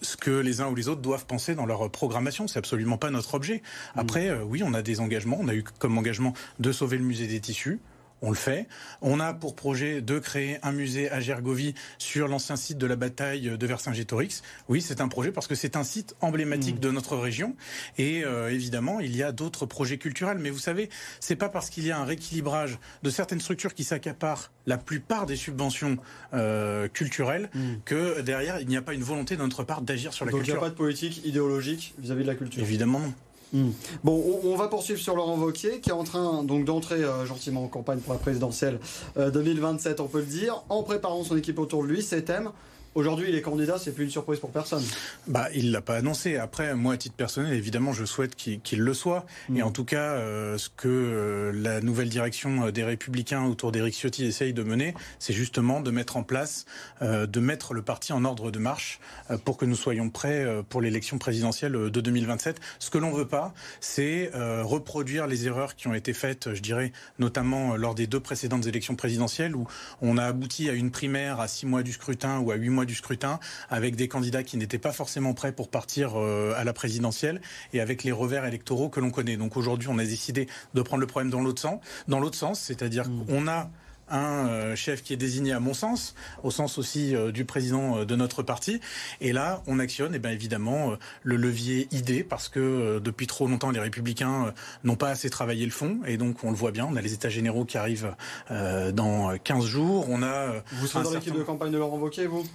ce 0.00 0.16
que 0.16 0.30
les 0.30 0.60
uns 0.60 0.68
ou 0.68 0.74
les 0.74 0.88
autres 0.88 1.02
doivent 1.02 1.26
penser 1.26 1.54
dans 1.54 1.66
leur 1.66 1.90
programmation. 1.90 2.46
C'est 2.46 2.58
absolument 2.58 2.98
pas 2.98 3.10
notre 3.10 3.34
objet. 3.34 3.62
Après, 3.96 4.32
oui, 4.42 4.62
on 4.64 4.74
a 4.74 4.82
des 4.82 5.00
engagements. 5.00 5.38
On 5.40 5.48
a 5.48 5.54
eu 5.54 5.64
comme 5.78 5.98
engagement 5.98 6.32
de 6.60 6.72
sauver 6.72 6.98
le 6.98 7.04
musée 7.04 7.26
des 7.26 7.40
tissus 7.40 7.80
on 8.22 8.30
le 8.30 8.36
fait. 8.36 8.66
On 9.02 9.20
a 9.20 9.34
pour 9.34 9.54
projet 9.54 10.00
de 10.00 10.18
créer 10.18 10.58
un 10.62 10.72
musée 10.72 11.10
à 11.10 11.20
Gergovie 11.20 11.74
sur 11.98 12.28
l'ancien 12.28 12.56
site 12.56 12.78
de 12.78 12.86
la 12.86 12.96
bataille 12.96 13.56
de 13.56 13.66
Vercingétorix. 13.66 14.42
Oui, 14.68 14.82
c'est 14.82 15.00
un 15.00 15.08
projet 15.08 15.32
parce 15.32 15.46
que 15.46 15.54
c'est 15.54 15.76
un 15.76 15.84
site 15.84 16.14
emblématique 16.20 16.76
mmh. 16.76 16.80
de 16.80 16.90
notre 16.90 17.16
région. 17.16 17.54
Et 17.96 18.24
euh, 18.24 18.52
évidemment, 18.52 19.00
il 19.00 19.16
y 19.16 19.22
a 19.22 19.32
d'autres 19.32 19.66
projets 19.66 19.98
culturels. 19.98 20.38
Mais 20.38 20.50
vous 20.50 20.58
savez, 20.58 20.88
c'est 21.20 21.36
pas 21.36 21.48
parce 21.48 21.70
qu'il 21.70 21.86
y 21.86 21.90
a 21.90 21.98
un 21.98 22.04
rééquilibrage 22.04 22.78
de 23.02 23.10
certaines 23.10 23.40
structures 23.40 23.74
qui 23.74 23.84
s'accaparent 23.84 24.50
la 24.66 24.78
plupart 24.78 25.26
des 25.26 25.36
subventions 25.36 25.96
euh, 26.34 26.88
culturelles 26.88 27.50
mmh. 27.54 27.60
que 27.84 28.20
derrière, 28.20 28.60
il 28.60 28.68
n'y 28.68 28.76
a 28.76 28.82
pas 28.82 28.94
une 28.94 29.02
volonté 29.02 29.36
de 29.36 29.42
notre 29.42 29.64
part 29.64 29.82
d'agir 29.82 30.12
sur 30.12 30.24
la 30.24 30.32
culture. 30.32 30.46
Donc 30.46 30.48
il 30.48 30.52
n'y 30.52 30.66
a 30.66 30.68
pas 30.68 30.70
de 30.70 30.76
politique 30.76 31.24
idéologique 31.24 31.94
vis-à-vis 31.98 32.22
de 32.22 32.28
la 32.28 32.34
culture 32.34 32.62
Évidemment 32.62 33.00
non. 33.00 33.14
Hmm. 33.52 33.70
Bon, 34.04 34.40
on, 34.44 34.56
va 34.56 34.68
poursuivre 34.68 35.00
sur 35.00 35.14
Laurent 35.16 35.36
Wauquiez, 35.36 35.80
qui 35.80 35.88
est 35.88 35.94
en 35.94 36.04
train 36.04 36.42
donc 36.42 36.66
d'entrer 36.66 37.02
euh, 37.02 37.24
gentiment 37.24 37.64
en 37.64 37.68
campagne 37.68 37.98
pour 37.98 38.12
la 38.12 38.18
présidentielle 38.18 38.78
2027, 39.16 40.00
euh, 40.00 40.02
on 40.02 40.06
peut 40.06 40.20
le 40.20 40.26
dire, 40.26 40.62
en 40.68 40.82
préparant 40.82 41.24
son 41.24 41.36
équipe 41.36 41.58
autour 41.58 41.82
de 41.82 41.88
lui. 41.88 42.02
Ses 42.02 42.24
thèmes 42.24 42.50
Aujourd'hui, 42.98 43.26
il 43.28 43.36
est 43.36 43.42
candidat, 43.42 43.78
c'est 43.78 43.94
plus 43.94 44.06
une 44.06 44.10
surprise 44.10 44.40
pour 44.40 44.50
personne. 44.50 44.82
Bah, 45.28 45.46
il 45.54 45.70
l'a 45.70 45.80
pas 45.80 45.94
annoncé. 45.94 46.36
Après, 46.36 46.74
moi, 46.74 46.94
à 46.94 46.96
titre 46.96 47.14
personnel, 47.14 47.52
évidemment, 47.52 47.92
je 47.92 48.04
souhaite 48.04 48.34
qu'il 48.34 48.80
le 48.80 48.92
soit. 48.92 49.24
Et 49.54 49.60
mm. 49.60 49.62
en 49.62 49.70
tout 49.70 49.84
cas, 49.84 50.14
euh, 50.14 50.58
ce 50.58 50.68
que 50.68 50.88
euh, 50.88 51.52
la 51.54 51.80
nouvelle 51.80 52.08
direction 52.08 52.66
euh, 52.66 52.72
des 52.72 52.82
Républicains 52.82 53.44
autour 53.44 53.70
d'Éric 53.70 53.94
Ciotti 53.94 54.24
essaye 54.24 54.52
de 54.52 54.64
mener, 54.64 54.96
c'est 55.20 55.32
justement 55.32 55.80
de 55.80 55.92
mettre 55.92 56.16
en 56.16 56.24
place, 56.24 56.64
de 57.00 57.40
mettre 57.40 57.72
le 57.72 57.82
parti 57.82 58.12
en 58.12 58.24
ordre 58.24 58.50
de 58.50 58.58
marche 58.58 58.98
pour 59.44 59.58
que 59.58 59.64
nous 59.64 59.76
soyons 59.76 60.10
prêts 60.10 60.44
pour 60.68 60.80
l'élection 60.80 61.18
présidentielle 61.18 61.72
de 61.72 62.00
2027. 62.00 62.60
Ce 62.80 62.90
que 62.90 62.98
l'on 62.98 63.12
veut 63.12 63.28
pas, 63.28 63.54
c'est 63.80 64.32
reproduire 64.34 65.26
les 65.28 65.46
erreurs 65.46 65.76
qui 65.76 65.86
ont 65.86 65.94
été 65.94 66.12
faites, 66.12 66.54
je 66.54 66.60
dirais, 66.60 66.92
notamment 67.18 67.76
lors 67.76 67.94
des 67.94 68.06
deux 68.06 68.20
précédentes 68.20 68.66
élections 68.66 68.96
présidentielles 68.96 69.54
où 69.54 69.66
on 70.00 70.18
a 70.18 70.24
abouti 70.24 70.68
à 70.68 70.72
une 70.72 70.90
primaire 70.90 71.40
à 71.40 71.46
six 71.46 71.66
mois 71.66 71.82
du 71.82 71.92
scrutin 71.92 72.38
ou 72.40 72.50
à 72.50 72.56
huit 72.56 72.70
mois 72.70 72.86
du 72.88 72.96
scrutin, 72.96 73.38
avec 73.70 73.94
des 73.94 74.08
candidats 74.08 74.42
qui 74.42 74.56
n'étaient 74.56 74.78
pas 74.78 74.92
forcément 74.92 75.34
prêts 75.34 75.52
pour 75.52 75.68
partir 75.68 76.12
euh, 76.16 76.52
à 76.56 76.64
la 76.64 76.72
présidentielle 76.72 77.40
et 77.72 77.80
avec 77.80 78.02
les 78.02 78.12
revers 78.12 78.44
électoraux 78.44 78.88
que 78.88 78.98
l'on 78.98 79.10
connaît. 79.10 79.36
Donc 79.36 79.56
aujourd'hui, 79.56 79.88
on 79.88 79.98
a 79.98 80.04
décidé 80.04 80.48
de 80.74 80.82
prendre 80.82 81.00
le 81.00 81.06
problème 81.06 81.30
dans 81.30 81.40
l'autre 81.40 81.60
sens, 81.60 81.80
dans 82.08 82.18
l'autre 82.18 82.36
sens, 82.36 82.60
c'est-à-dire 82.60 83.08
mmh. 83.08 83.26
qu'on 83.26 83.46
a 83.46 83.70
un 84.10 84.48
euh, 84.48 84.74
chef 84.74 85.02
qui 85.02 85.12
est 85.12 85.18
désigné 85.18 85.52
à 85.52 85.60
mon 85.60 85.74
sens, 85.74 86.14
au 86.42 86.50
sens 86.50 86.78
aussi 86.78 87.14
euh, 87.14 87.30
du 87.30 87.44
président 87.44 88.06
de 88.06 88.16
notre 88.16 88.42
parti. 88.42 88.80
Et 89.20 89.34
là, 89.34 89.62
on 89.66 89.78
actionne, 89.78 90.14
eh 90.14 90.18
bien 90.18 90.30
évidemment, 90.30 90.94
le 91.22 91.36
levier 91.36 91.88
idée, 91.90 92.24
parce 92.24 92.48
que 92.48 92.98
depuis 93.04 93.26
trop 93.26 93.46
longtemps, 93.46 93.70
les 93.70 93.80
républicains 93.80 94.54
n'ont 94.82 94.96
pas 94.96 95.10
assez 95.10 95.28
travaillé 95.28 95.66
le 95.66 95.70
fond. 95.70 95.98
Et 96.06 96.16
donc, 96.16 96.42
on 96.42 96.50
le 96.50 96.56
voit 96.56 96.72
bien, 96.72 96.88
on 96.90 96.96
a 96.96 97.02
les 97.02 97.12
états 97.12 97.28
généraux 97.28 97.66
qui 97.66 97.76
arrivent 97.76 98.14
dans 98.48 99.36
15 99.36 99.66
jours. 99.66 100.06
On 100.08 100.22
a. 100.22 100.62
Vous 100.72 100.86
serez 100.86 101.04
dans 101.04 101.12
l'équipe 101.12 101.36
de 101.36 101.42
campagne 101.42 101.72
de 101.72 101.78
Laurent 101.78 101.98
Wauquiez, 101.98 102.26
vous? 102.26 102.46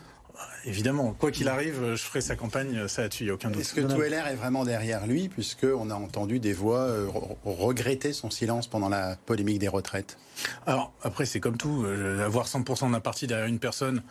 Évidemment, 0.66 1.14
quoi 1.14 1.32
qu'il 1.32 1.50
arrive, 1.50 1.96
je 1.96 2.02
ferai 2.02 2.22
sa 2.22 2.36
campagne, 2.36 2.88
ça 2.88 3.04
a-tu, 3.04 3.24
il 3.24 3.26
n'y 3.26 3.32
a 3.32 3.34
aucun 3.34 3.50
doute. 3.50 3.62
Est-ce 3.62 3.74
que 3.74 3.82
tout 3.82 4.02
LR 4.02 4.28
est 4.28 4.36
vraiment 4.36 4.64
derrière 4.64 5.06
lui, 5.06 5.28
puisqu'on 5.28 5.90
a 5.90 5.96
entendu 5.96 6.40
des 6.40 6.54
voix 6.54 6.80
euh, 6.80 7.08
regretter 7.44 8.14
son 8.14 8.30
silence 8.30 8.68
pendant 8.68 8.90
la 8.90 9.18
polémique 9.26 9.60
des 9.60 9.68
retraites? 9.68 10.18
Alors, 10.66 10.94
après, 11.04 11.26
c'est 11.26 11.40
comme 11.40 11.58
tout, 11.58 11.84
euh, 11.86 12.26
avoir 12.26 12.48
100% 12.48 12.92
d'un 12.92 13.00
parti 13.00 13.28
derrière 13.28 13.48
une 13.48 13.60
personne, 13.60 14.04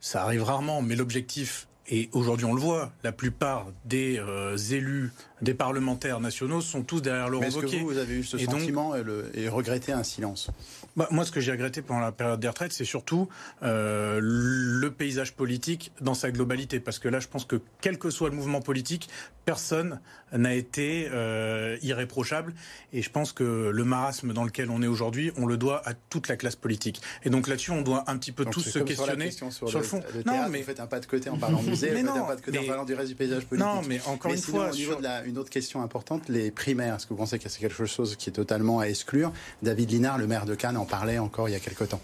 ça 0.00 0.22
arrive 0.22 0.42
rarement, 0.42 0.82
mais 0.82 0.96
l'objectif, 0.96 1.67
et 1.88 2.08
aujourd'hui 2.12 2.44
on 2.44 2.54
le 2.54 2.60
voit, 2.60 2.92
la 3.02 3.12
plupart 3.12 3.66
des 3.84 4.18
euh, 4.18 4.56
élus, 4.56 5.12
des 5.42 5.54
parlementaires 5.54 6.20
nationaux 6.20 6.60
sont 6.60 6.82
tous 6.82 7.00
derrière 7.00 7.28
Laurent 7.28 7.46
Wauquiez. 7.46 7.58
Est-ce 7.58 7.76
que 7.76 7.80
vous, 7.80 7.88
vous, 7.88 7.98
avez 7.98 8.14
eu 8.14 8.24
ce 8.24 8.38
sentiment 8.38 8.94
et, 8.96 9.02
et 9.34 9.48
regretté 9.48 9.92
un 9.92 10.02
silence 10.02 10.50
bah, 10.98 11.06
moi, 11.12 11.24
ce 11.24 11.30
que 11.30 11.38
j'ai 11.38 11.52
regretté 11.52 11.80
pendant 11.80 12.00
la 12.00 12.10
période 12.10 12.40
des 12.40 12.48
retraites, 12.48 12.72
c'est 12.72 12.84
surtout 12.84 13.28
euh, 13.62 14.18
le 14.20 14.90
paysage 14.90 15.32
politique 15.32 15.92
dans 16.00 16.14
sa 16.14 16.32
globalité. 16.32 16.80
Parce 16.80 16.98
que 16.98 17.08
là, 17.08 17.20
je 17.20 17.28
pense 17.28 17.44
que 17.44 17.60
quel 17.80 17.98
que 17.98 18.10
soit 18.10 18.30
le 18.30 18.34
mouvement 18.34 18.60
politique, 18.60 19.08
personne 19.44 20.00
n'a 20.32 20.54
été 20.54 21.08
euh, 21.12 21.78
irréprochable. 21.82 22.52
Et 22.92 23.00
je 23.00 23.10
pense 23.10 23.32
que 23.32 23.70
le 23.72 23.84
marasme 23.84 24.32
dans 24.32 24.42
lequel 24.42 24.70
on 24.70 24.82
est 24.82 24.88
aujourd'hui, 24.88 25.30
on 25.36 25.46
le 25.46 25.56
doit 25.56 25.88
à 25.88 25.94
toute 25.94 26.26
la 26.26 26.36
classe 26.36 26.56
politique. 26.56 27.00
Et 27.22 27.30
donc 27.30 27.46
là-dessus, 27.46 27.70
on 27.70 27.82
doit 27.82 28.02
un 28.08 28.18
petit 28.18 28.32
peu 28.32 28.44
tous 28.44 28.62
se 28.62 28.80
questionner 28.80 29.30
sur, 29.30 29.46
le, 29.72 29.82
fond. 29.82 30.00
non, 30.26 30.48
mais 30.50 30.58
vous 30.58 30.64
faites 30.64 30.80
un 30.80 30.88
pas 30.88 30.98
de 30.98 31.06
côté 31.06 31.30
en 31.30 31.38
parlant 31.38 31.62
musée, 31.62 31.77
faites 31.86 32.08
un 32.08 32.20
pas 32.20 32.36
de 32.36 32.40
côté 32.40 32.58
en 32.58 32.64
parlant 32.64 32.84
du 32.84 32.94
reste 32.94 33.08
du 33.08 33.14
paysage 33.14 33.44
politique. 33.46 33.68
Non, 33.68 33.82
mais 33.86 34.00
encore 34.06 34.32
une 34.32 34.38
fois, 34.38 34.70
au 34.70 34.74
niveau 34.74 34.96
de 34.96 35.02
la, 35.02 35.24
une 35.24 35.38
autre 35.38 35.50
question 35.50 35.82
importante, 35.82 36.28
les 36.28 36.50
primaires. 36.50 36.96
Est-ce 36.96 37.06
que 37.06 37.10
vous 37.10 37.18
pensez 37.18 37.38
que 37.38 37.48
c'est 37.48 37.60
quelque 37.60 37.86
chose 37.86 38.16
qui 38.16 38.30
est 38.30 38.32
totalement 38.32 38.80
à 38.80 38.86
exclure? 38.86 39.32
David 39.62 39.90
Linard, 39.90 40.18
le 40.18 40.26
maire 40.26 40.46
de 40.46 40.54
Cannes, 40.54 40.76
en 40.76 40.84
parlait 40.84 41.18
encore 41.18 41.48
il 41.48 41.52
y 41.52 41.56
a 41.56 41.60
quelque 41.60 41.84
temps. 41.84 42.00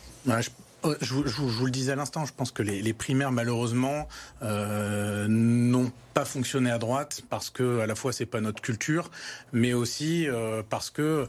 Euh, 0.85 0.95
je, 1.01 1.15
vous 1.15 1.65
le 1.65 1.71
disais 1.71 1.93
à 1.93 1.97
l'instant, 1.97 2.25
je 2.27 2.33
pense 2.35 2.51
que 2.51 2.63
les, 2.63 2.93
primaires, 2.93 3.33
malheureusement, 3.33 4.09
euh, 4.43 5.27
n'ont 5.29 5.91
pas 6.13 6.25
fonctionné 6.25 6.71
à 6.71 6.79
droite 6.79 7.23
parce 7.31 7.51
que, 7.51 7.81
à 7.81 7.87
la 7.87 7.95
fois, 7.95 8.13
c'est 8.13 8.27
pas 8.27 8.41
notre 8.41 8.61
culture, 8.61 9.11
mais 9.53 9.73
aussi 9.73 10.29
euh, 10.29 10.63
parce 10.69 10.91
que 10.91 11.27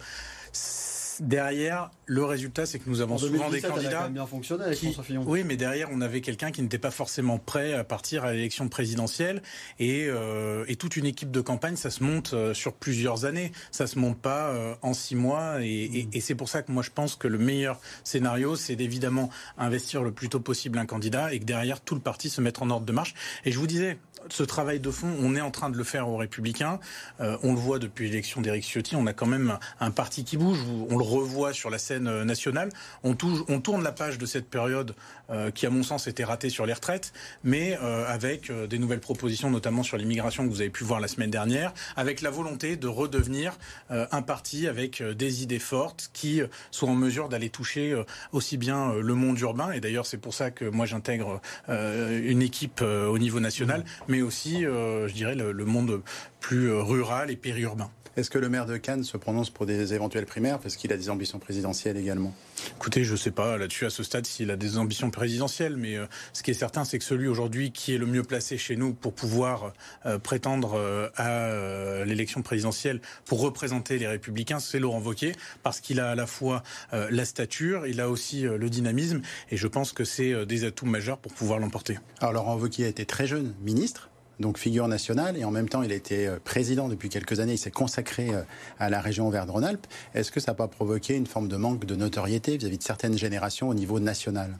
derrière, 1.19 1.91
le 2.05 2.23
résultat, 2.23 2.65
c'est 2.65 2.79
que 2.79 2.89
nous 2.89 3.01
avons 3.01 3.17
souvent 3.17 3.49
des 3.49 3.61
candidats. 3.61 4.07
bien 4.09 4.25
fonctionné 4.25 4.65
avec 4.65 4.77
qui, 4.77 4.95
Oui, 5.25 5.43
mais 5.43 5.57
derrière, 5.57 5.89
on 5.91 6.01
avait 6.01 6.21
quelqu'un 6.21 6.51
qui 6.51 6.61
n'était 6.61 6.77
pas 6.77 6.91
forcément 6.91 7.37
prêt 7.37 7.73
à 7.73 7.83
partir 7.83 8.25
à 8.25 8.33
l'élection 8.33 8.67
présidentielle. 8.67 9.41
Et, 9.79 10.05
euh, 10.07 10.65
et, 10.67 10.75
toute 10.75 10.97
une 10.97 11.05
équipe 11.05 11.31
de 11.31 11.41
campagne, 11.41 11.75
ça 11.75 11.89
se 11.89 12.03
monte 12.03 12.33
euh, 12.33 12.53
sur 12.53 12.73
plusieurs 12.73 13.25
années. 13.25 13.51
Ça 13.71 13.87
se 13.87 13.97
monte 13.99 14.17
pas 14.17 14.49
euh, 14.49 14.75
en 14.81 14.93
six 14.93 15.15
mois. 15.15 15.61
Et, 15.61 16.07
et, 16.13 16.21
c'est 16.21 16.35
pour 16.35 16.49
ça 16.49 16.61
que 16.61 16.71
moi, 16.71 16.83
je 16.83 16.91
pense 16.91 17.15
que 17.15 17.27
le 17.27 17.37
meilleur 17.37 17.79
scénario, 18.03 18.55
c'est 18.55 18.75
d'évidemment 18.75 19.29
investir 19.57 20.03
le 20.03 20.11
plus 20.11 20.29
tôt 20.29 20.39
possible 20.39 20.77
un 20.77 20.85
candidat 20.85 21.33
et 21.33 21.39
que 21.39 21.45
derrière, 21.45 21.81
tout 21.81 21.95
le 21.95 22.01
parti 22.01 22.29
se 22.29 22.41
mette 22.41 22.61
en 22.61 22.69
ordre 22.69 22.85
de 22.85 22.91
marche. 22.91 23.13
Et 23.45 23.51
je 23.51 23.59
vous 23.59 23.67
disais, 23.67 23.97
ce 24.29 24.43
travail 24.43 24.79
de 24.79 24.91
fond, 24.91 25.09
on 25.21 25.35
est 25.35 25.41
en 25.41 25.51
train 25.51 25.69
de 25.69 25.77
le 25.77 25.83
faire 25.83 26.09
aux 26.09 26.17
Républicains. 26.17 26.79
Euh, 27.19 27.37
on 27.43 27.53
le 27.53 27.59
voit 27.59 27.79
depuis 27.79 28.09
l'élection 28.09 28.41
d'Éric 28.41 28.63
Ciotti. 28.63 28.95
On 28.95 29.07
a 29.07 29.13
quand 29.13 29.25
même 29.25 29.57
un 29.79 29.91
parti 29.91 30.23
qui 30.23 30.37
bouge. 30.37 30.59
On 30.89 30.97
le 30.97 31.03
revoit 31.03 31.53
sur 31.53 31.69
la 31.69 31.77
scène 31.77 32.07
euh, 32.07 32.25
nationale. 32.25 32.69
On, 33.03 33.15
on 33.47 33.59
tourne 33.59 33.83
la 33.83 33.91
page 33.91 34.17
de 34.17 34.25
cette 34.25 34.49
période 34.49 34.95
euh, 35.29 35.51
qui, 35.51 35.65
à 35.65 35.69
mon 35.69 35.83
sens, 35.83 36.07
était 36.07 36.23
ratée 36.23 36.49
sur 36.49 36.65
les 36.65 36.73
retraites, 36.73 37.13
mais 37.43 37.75
avec 37.75 38.51
des 38.51 38.77
nouvelles 38.77 38.99
propositions, 38.99 39.49
notamment 39.49 39.83
sur 39.83 39.97
l'immigration 39.97 40.45
que 40.45 40.49
vous 40.51 40.61
avez 40.61 40.69
pu 40.69 40.83
voir 40.83 40.99
la 40.99 41.07
semaine 41.07 41.29
dernière, 41.29 41.73
avec 41.95 42.21
la 42.21 42.29
volonté 42.29 42.77
de 42.77 42.87
redevenir 42.87 43.57
un 43.89 44.21
parti 44.21 44.67
avec 44.67 45.01
des 45.01 45.43
idées 45.43 45.59
fortes 45.59 46.09
qui 46.13 46.41
soient 46.71 46.89
en 46.89 46.95
mesure 46.95 47.29
d'aller 47.29 47.49
toucher 47.49 47.95
aussi 48.31 48.57
bien 48.57 48.93
le 48.93 49.13
monde 49.13 49.39
urbain. 49.39 49.71
Et 49.71 49.79
d'ailleurs, 49.79 50.05
c'est 50.05 50.17
pour 50.17 50.33
ça 50.33 50.51
que 50.51 50.65
moi 50.65 50.85
j'intègre 50.85 51.41
une 51.67 52.41
équipe 52.41 52.81
au 52.81 53.17
niveau 53.17 53.39
national, 53.39 53.83
mais 54.07 54.14
aussi, 54.21 54.61
je 54.61 55.13
dirais, 55.13 55.35
le, 55.35 55.65
monde 55.65 56.01
plus 56.39 56.71
rural 56.71 57.31
et 57.31 57.35
périurbain. 57.35 57.89
Est-ce 58.17 58.29
que 58.29 58.37
le 58.37 58.47
maire 58.47 58.65
de 58.65 58.77
Cannes 58.77 59.03
se 59.03 59.17
prononce 59.17 59.49
pour 59.49 59.65
des 59.65 59.93
éventuelles 59.93 60.25
primaires 60.25 60.59
parce 60.59 60.77
qu'il 60.77 60.93
a 60.93 60.97
des 60.97 61.09
ambitions 61.09 61.37
présidentielles 61.37 61.97
également? 61.97 62.33
Écoutez, 62.77 63.03
je 63.03 63.11
ne 63.11 63.17
sais 63.17 63.31
pas 63.31 63.57
là-dessus 63.57 63.85
à 63.85 63.89
ce 63.89 64.03
stade 64.03 64.25
s'il 64.25 64.51
a 64.51 64.55
des 64.55 64.77
ambitions 64.77 65.11
présidentielles, 65.11 65.75
mais 65.75 65.97
euh, 65.97 66.05
ce 66.31 66.41
qui 66.41 66.51
est 66.51 66.55
certain, 66.55 66.85
c'est 66.85 66.97
que 66.97 67.03
celui 67.03 67.27
aujourd'hui 67.27 67.73
qui 67.73 67.93
est 67.93 67.97
le 67.97 68.05
mieux 68.05 68.23
placé 68.23 68.57
chez 68.57 68.77
nous 68.77 68.93
pour 68.93 69.13
pouvoir 69.13 69.73
euh, 70.05 70.17
prétendre 70.17 70.75
euh, 70.75 71.09
à 71.17 72.05
l'élection 72.05 72.41
présidentielle 72.41 73.01
pour 73.25 73.41
représenter 73.41 73.97
les 73.97 74.07
Républicains, 74.07 74.59
c'est 74.59 74.79
Laurent 74.79 75.01
Wauquiez, 75.01 75.33
parce 75.61 75.81
qu'il 75.81 75.99
a 75.99 76.11
à 76.11 76.15
la 76.15 76.25
fois 76.27 76.63
la 76.91 77.25
stature, 77.25 77.87
il 77.87 77.99
a 77.99 78.09
aussi 78.09 78.43
le 78.43 78.69
dynamisme, 78.69 79.21
et 79.49 79.57
je 79.57 79.67
pense 79.67 79.91
que 79.91 80.03
c'est 80.03 80.45
des 80.45 80.63
atouts 80.63 80.85
majeurs 80.85 81.17
pour 81.17 81.33
pouvoir 81.33 81.59
l'emporter. 81.59 81.99
Alors 82.19 82.33
Laurent 82.33 82.57
Wauquiez 82.57 82.85
a 82.85 82.87
été 82.87 83.05
très 83.05 83.27
jeune 83.27 83.53
ministre, 83.61 84.04
donc 84.39 84.57
figure 84.57 84.87
nationale, 84.87 85.37
et 85.37 85.45
en 85.45 85.51
même 85.51 85.69
temps, 85.69 85.81
il 85.81 85.91
a 85.91 85.95
euh, 86.11 86.39
président 86.43 86.87
depuis 86.87 87.09
quelques 87.09 87.39
années. 87.39 87.53
Il 87.53 87.57
s'est 87.57 87.71
consacré 87.71 88.29
euh, 88.29 88.41
à 88.79 88.89
la 88.89 89.01
région 89.01 89.27
Auvergne-Rhône-Alpes. 89.27 89.87
Est-ce 90.13 90.31
que 90.31 90.39
ça 90.39 90.51
n'a 90.51 90.55
pas 90.55 90.67
provoqué 90.67 91.15
une 91.15 91.27
forme 91.27 91.47
de 91.47 91.57
manque 91.57 91.85
de 91.85 91.95
notoriété 91.95 92.57
vis-à-vis 92.57 92.77
de 92.77 92.83
certaines 92.83 93.17
générations 93.17 93.69
au 93.69 93.73
niveau 93.73 93.99
national? 93.99 94.57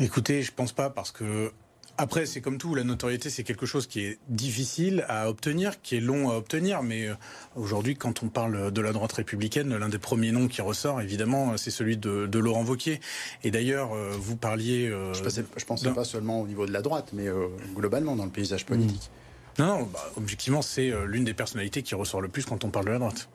Écoutez, 0.00 0.42
je 0.42 0.52
pense 0.52 0.72
pas 0.72 0.90
parce 0.90 1.10
que 1.10 1.52
après, 1.98 2.26
c'est 2.26 2.40
comme 2.40 2.58
tout, 2.58 2.74
la 2.74 2.84
notoriété, 2.84 3.28
c'est 3.28 3.44
quelque 3.44 3.66
chose 3.66 3.86
qui 3.86 4.00
est 4.00 4.18
difficile 4.28 5.04
à 5.08 5.28
obtenir, 5.28 5.80
qui 5.82 5.96
est 5.96 6.00
long 6.00 6.30
à 6.30 6.36
obtenir, 6.36 6.82
mais 6.82 7.06
euh, 7.06 7.14
aujourd'hui, 7.54 7.96
quand 7.96 8.22
on 8.22 8.28
parle 8.28 8.72
de 8.72 8.80
la 8.80 8.92
droite 8.92 9.12
républicaine, 9.12 9.76
l'un 9.76 9.88
des 9.88 9.98
premiers 9.98 10.32
noms 10.32 10.48
qui 10.48 10.62
ressort, 10.62 11.00
évidemment, 11.02 11.56
c'est 11.58 11.70
celui 11.70 11.96
de, 11.98 12.38
Laurent 12.38 12.64
Wauquiez. 12.64 13.00
Et 13.44 13.50
d'ailleurs, 13.50 13.92
euh, 13.92 14.10
vous 14.18 14.36
parliez... 14.36 14.88
Euh, 14.88 15.12
je 15.12 15.22
ne 15.22 15.64
pensais 15.64 15.90
pas 15.92 16.04
seulement 16.04 16.40
au 16.40 16.46
niveau 16.46 16.66
de 16.66 16.72
la 16.72 16.80
droite, 16.80 17.10
mais 17.12 17.26
globalement 17.74 18.16
dans 18.16 18.24
le 18.24 18.30
paysage 18.30 18.64
politique. 18.64 19.10
Non, 19.58 19.66
non 19.66 19.88
bah, 19.92 20.10
objectivement, 20.16 20.62
c'est 20.62 20.92
l'une 21.06 21.24
des 21.24 21.34
personnalités 21.34 21.82
qui 21.82 21.94
ressort 21.94 22.20
le 22.20 22.28
plus 22.28 22.46
quand 22.46 22.64
on 22.64 22.70
parle 22.70 22.86
de 22.86 22.92
la 22.92 22.98
droite. 22.98 23.28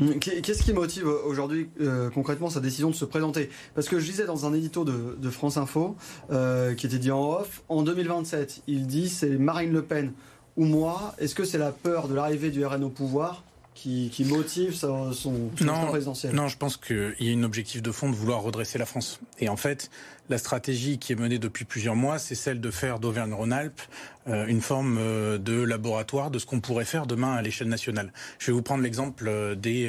Hum, 0.00 0.18
qu'est-ce 0.18 0.62
qui 0.62 0.72
motive 0.72 1.06
aujourd'hui 1.06 1.68
euh, 1.80 2.08
concrètement 2.10 2.48
sa 2.48 2.60
décision 2.60 2.90
de 2.90 2.94
se 2.94 3.04
présenter? 3.04 3.50
Parce 3.74 3.88
que 3.88 3.98
je 3.98 4.06
disais 4.06 4.24
dans 4.24 4.46
un 4.46 4.54
édito 4.54 4.84
de, 4.84 5.30
France 5.30 5.56
Info, 5.56 5.96
euh, 6.30 6.74
qui 6.74 6.86
était 6.86 6.98
dit 6.98 7.10
en 7.10 7.22
off, 7.22 7.62
en 7.68 7.82
2027, 7.82 8.62
il 8.66 8.86
dit 8.86 9.08
c'est 9.08 9.30
Marine 9.30 9.72
Le 9.72 9.82
Pen 9.82 10.12
ou 10.56 10.64
moi. 10.64 11.14
Est-ce 11.18 11.34
que 11.34 11.44
c'est 11.44 11.58
la 11.58 11.72
peur 11.72 12.08
de 12.08 12.14
l'arrivée 12.14 12.50
du 12.50 12.64
RN 12.64 12.84
au 12.84 12.90
pouvoir 12.90 13.44
qui, 13.74 14.24
motive 14.28 14.74
son, 14.74 15.12
son, 15.12 15.50
non, 15.60 15.86
présidentiel? 15.88 16.34
Non, 16.34 16.48
je 16.48 16.56
pense 16.56 16.76
qu'il 16.76 17.14
y 17.20 17.34
a 17.34 17.36
un 17.36 17.42
objectif 17.42 17.82
de 17.82 17.90
fond 17.90 18.10
de 18.10 18.14
vouloir 18.14 18.42
redresser 18.42 18.78
la 18.78 18.86
France. 18.86 19.20
Et 19.40 19.48
en 19.48 19.56
fait, 19.56 19.90
la 20.32 20.38
stratégie 20.38 20.98
qui 20.98 21.12
est 21.12 21.16
menée 21.16 21.38
depuis 21.38 21.66
plusieurs 21.66 21.94
mois, 21.94 22.18
c'est 22.18 22.34
celle 22.34 22.58
de 22.60 22.70
faire 22.70 22.98
d'Auvergne-Rhône-Alpes 22.98 23.82
euh, 24.28 24.46
une 24.46 24.60
forme 24.60 24.98
euh, 25.00 25.36
de 25.36 25.60
laboratoire 25.60 26.30
de 26.30 26.38
ce 26.38 26.46
qu'on 26.46 26.60
pourrait 26.60 26.84
faire 26.84 27.06
demain 27.06 27.32
à 27.32 27.42
l'échelle 27.42 27.66
nationale. 27.66 28.12
Je 28.38 28.46
vais 28.46 28.52
vous 28.52 28.62
prendre 28.62 28.84
l'exemple 28.84 29.24
euh, 29.26 29.56
des, 29.56 29.88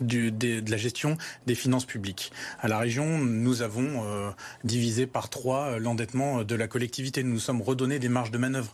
de 0.00 0.70
la 0.70 0.76
gestion 0.76 1.16
des 1.46 1.54
finances 1.54 1.86
publiques. 1.86 2.30
À 2.60 2.68
la 2.68 2.78
région, 2.78 3.18
nous 3.18 3.62
avons 3.62 4.02
divisé 4.64 5.06
par 5.06 5.30
trois 5.30 5.78
l'endettement 5.78 6.44
de 6.44 6.54
la 6.54 6.68
collectivité. 6.68 7.22
Nous 7.22 7.32
nous 7.32 7.38
sommes 7.38 7.62
redonnés 7.62 7.98
des 7.98 8.08
marges 8.08 8.30
de 8.30 8.38
manœuvre. 8.38 8.72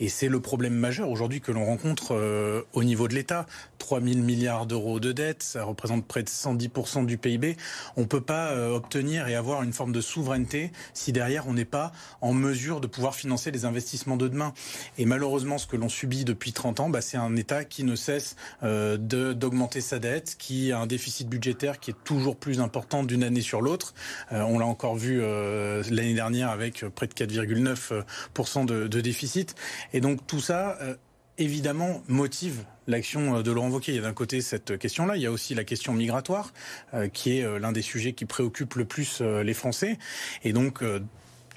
Et 0.00 0.08
c'est 0.08 0.28
le 0.28 0.40
problème 0.40 0.74
majeur 0.74 1.08
aujourd'hui 1.08 1.40
que 1.40 1.52
l'on 1.52 1.64
rencontre 1.64 2.64
au 2.72 2.84
niveau 2.84 3.08
de 3.08 3.14
l'État. 3.14 3.46
3 3.78 4.00
000 4.00 4.20
milliards 4.20 4.66
d'euros 4.66 5.00
de 5.00 5.12
dette, 5.12 5.42
ça 5.42 5.64
représente 5.64 6.06
près 6.06 6.22
de 6.22 6.28
110% 6.28 7.06
du 7.06 7.18
PIB. 7.18 7.56
On 7.96 8.02
ne 8.02 8.06
peut 8.06 8.20
pas 8.20 8.56
obtenir 8.70 9.28
et 9.28 9.34
avoir 9.34 9.62
une 9.62 9.72
forme 9.72 9.92
de 9.92 10.00
souveraineté 10.06 10.72
si 10.94 11.12
derrière 11.12 11.48
on 11.48 11.52
n'est 11.52 11.64
pas 11.64 11.92
en 12.20 12.32
mesure 12.32 12.80
de 12.80 12.86
pouvoir 12.86 13.14
financer 13.14 13.50
les 13.50 13.64
investissements 13.64 14.16
de 14.16 14.28
demain. 14.28 14.52
Et 14.98 15.04
malheureusement, 15.04 15.58
ce 15.58 15.66
que 15.66 15.76
l'on 15.76 15.88
subit 15.88 16.24
depuis 16.24 16.52
30 16.52 16.80
ans, 16.80 16.88
bah, 16.88 17.00
c'est 17.00 17.16
un 17.16 17.36
État 17.36 17.64
qui 17.64 17.84
ne 17.84 17.96
cesse 17.96 18.36
euh, 18.62 18.96
d'augmenter 18.96 19.80
sa 19.80 19.98
dette, 19.98 20.36
qui 20.38 20.72
a 20.72 20.78
un 20.78 20.86
déficit 20.86 21.28
budgétaire 21.28 21.80
qui 21.80 21.90
est 21.90 22.04
toujours 22.04 22.36
plus 22.36 22.60
important 22.60 23.02
d'une 23.02 23.22
année 23.22 23.40
sur 23.40 23.60
l'autre. 23.60 23.94
Euh, 24.32 24.42
on 24.42 24.58
l'a 24.58 24.66
encore 24.66 24.96
vu 24.96 25.20
euh, 25.20 25.82
l'année 25.90 26.14
dernière 26.14 26.50
avec 26.50 26.84
près 26.94 27.06
de 27.06 27.14
4,9% 27.14 28.66
de, 28.66 28.86
de 28.86 29.00
déficit. 29.00 29.54
Et 29.92 30.00
donc 30.00 30.26
tout 30.26 30.40
ça 30.40 30.78
évidemment 31.38 32.02
motive 32.08 32.64
l'action 32.86 33.40
de 33.40 33.50
Laurent 33.50 33.68
Wauquiez. 33.68 33.94
Il 33.94 33.96
y 33.96 33.98
a 33.98 34.02
d'un 34.02 34.14
côté 34.14 34.40
cette 34.40 34.78
question-là, 34.78 35.16
il 35.16 35.22
y 35.22 35.26
a 35.26 35.30
aussi 35.30 35.54
la 35.54 35.64
question 35.64 35.92
migratoire, 35.92 36.52
euh, 36.94 37.08
qui 37.08 37.38
est 37.38 37.42
euh, 37.42 37.58
l'un 37.58 37.72
des 37.72 37.82
sujets 37.82 38.12
qui 38.12 38.24
préoccupe 38.24 38.74
le 38.74 38.84
plus 38.84 39.18
euh, 39.20 39.42
les 39.42 39.54
Français. 39.54 39.98
Et 40.44 40.52
donc, 40.52 40.82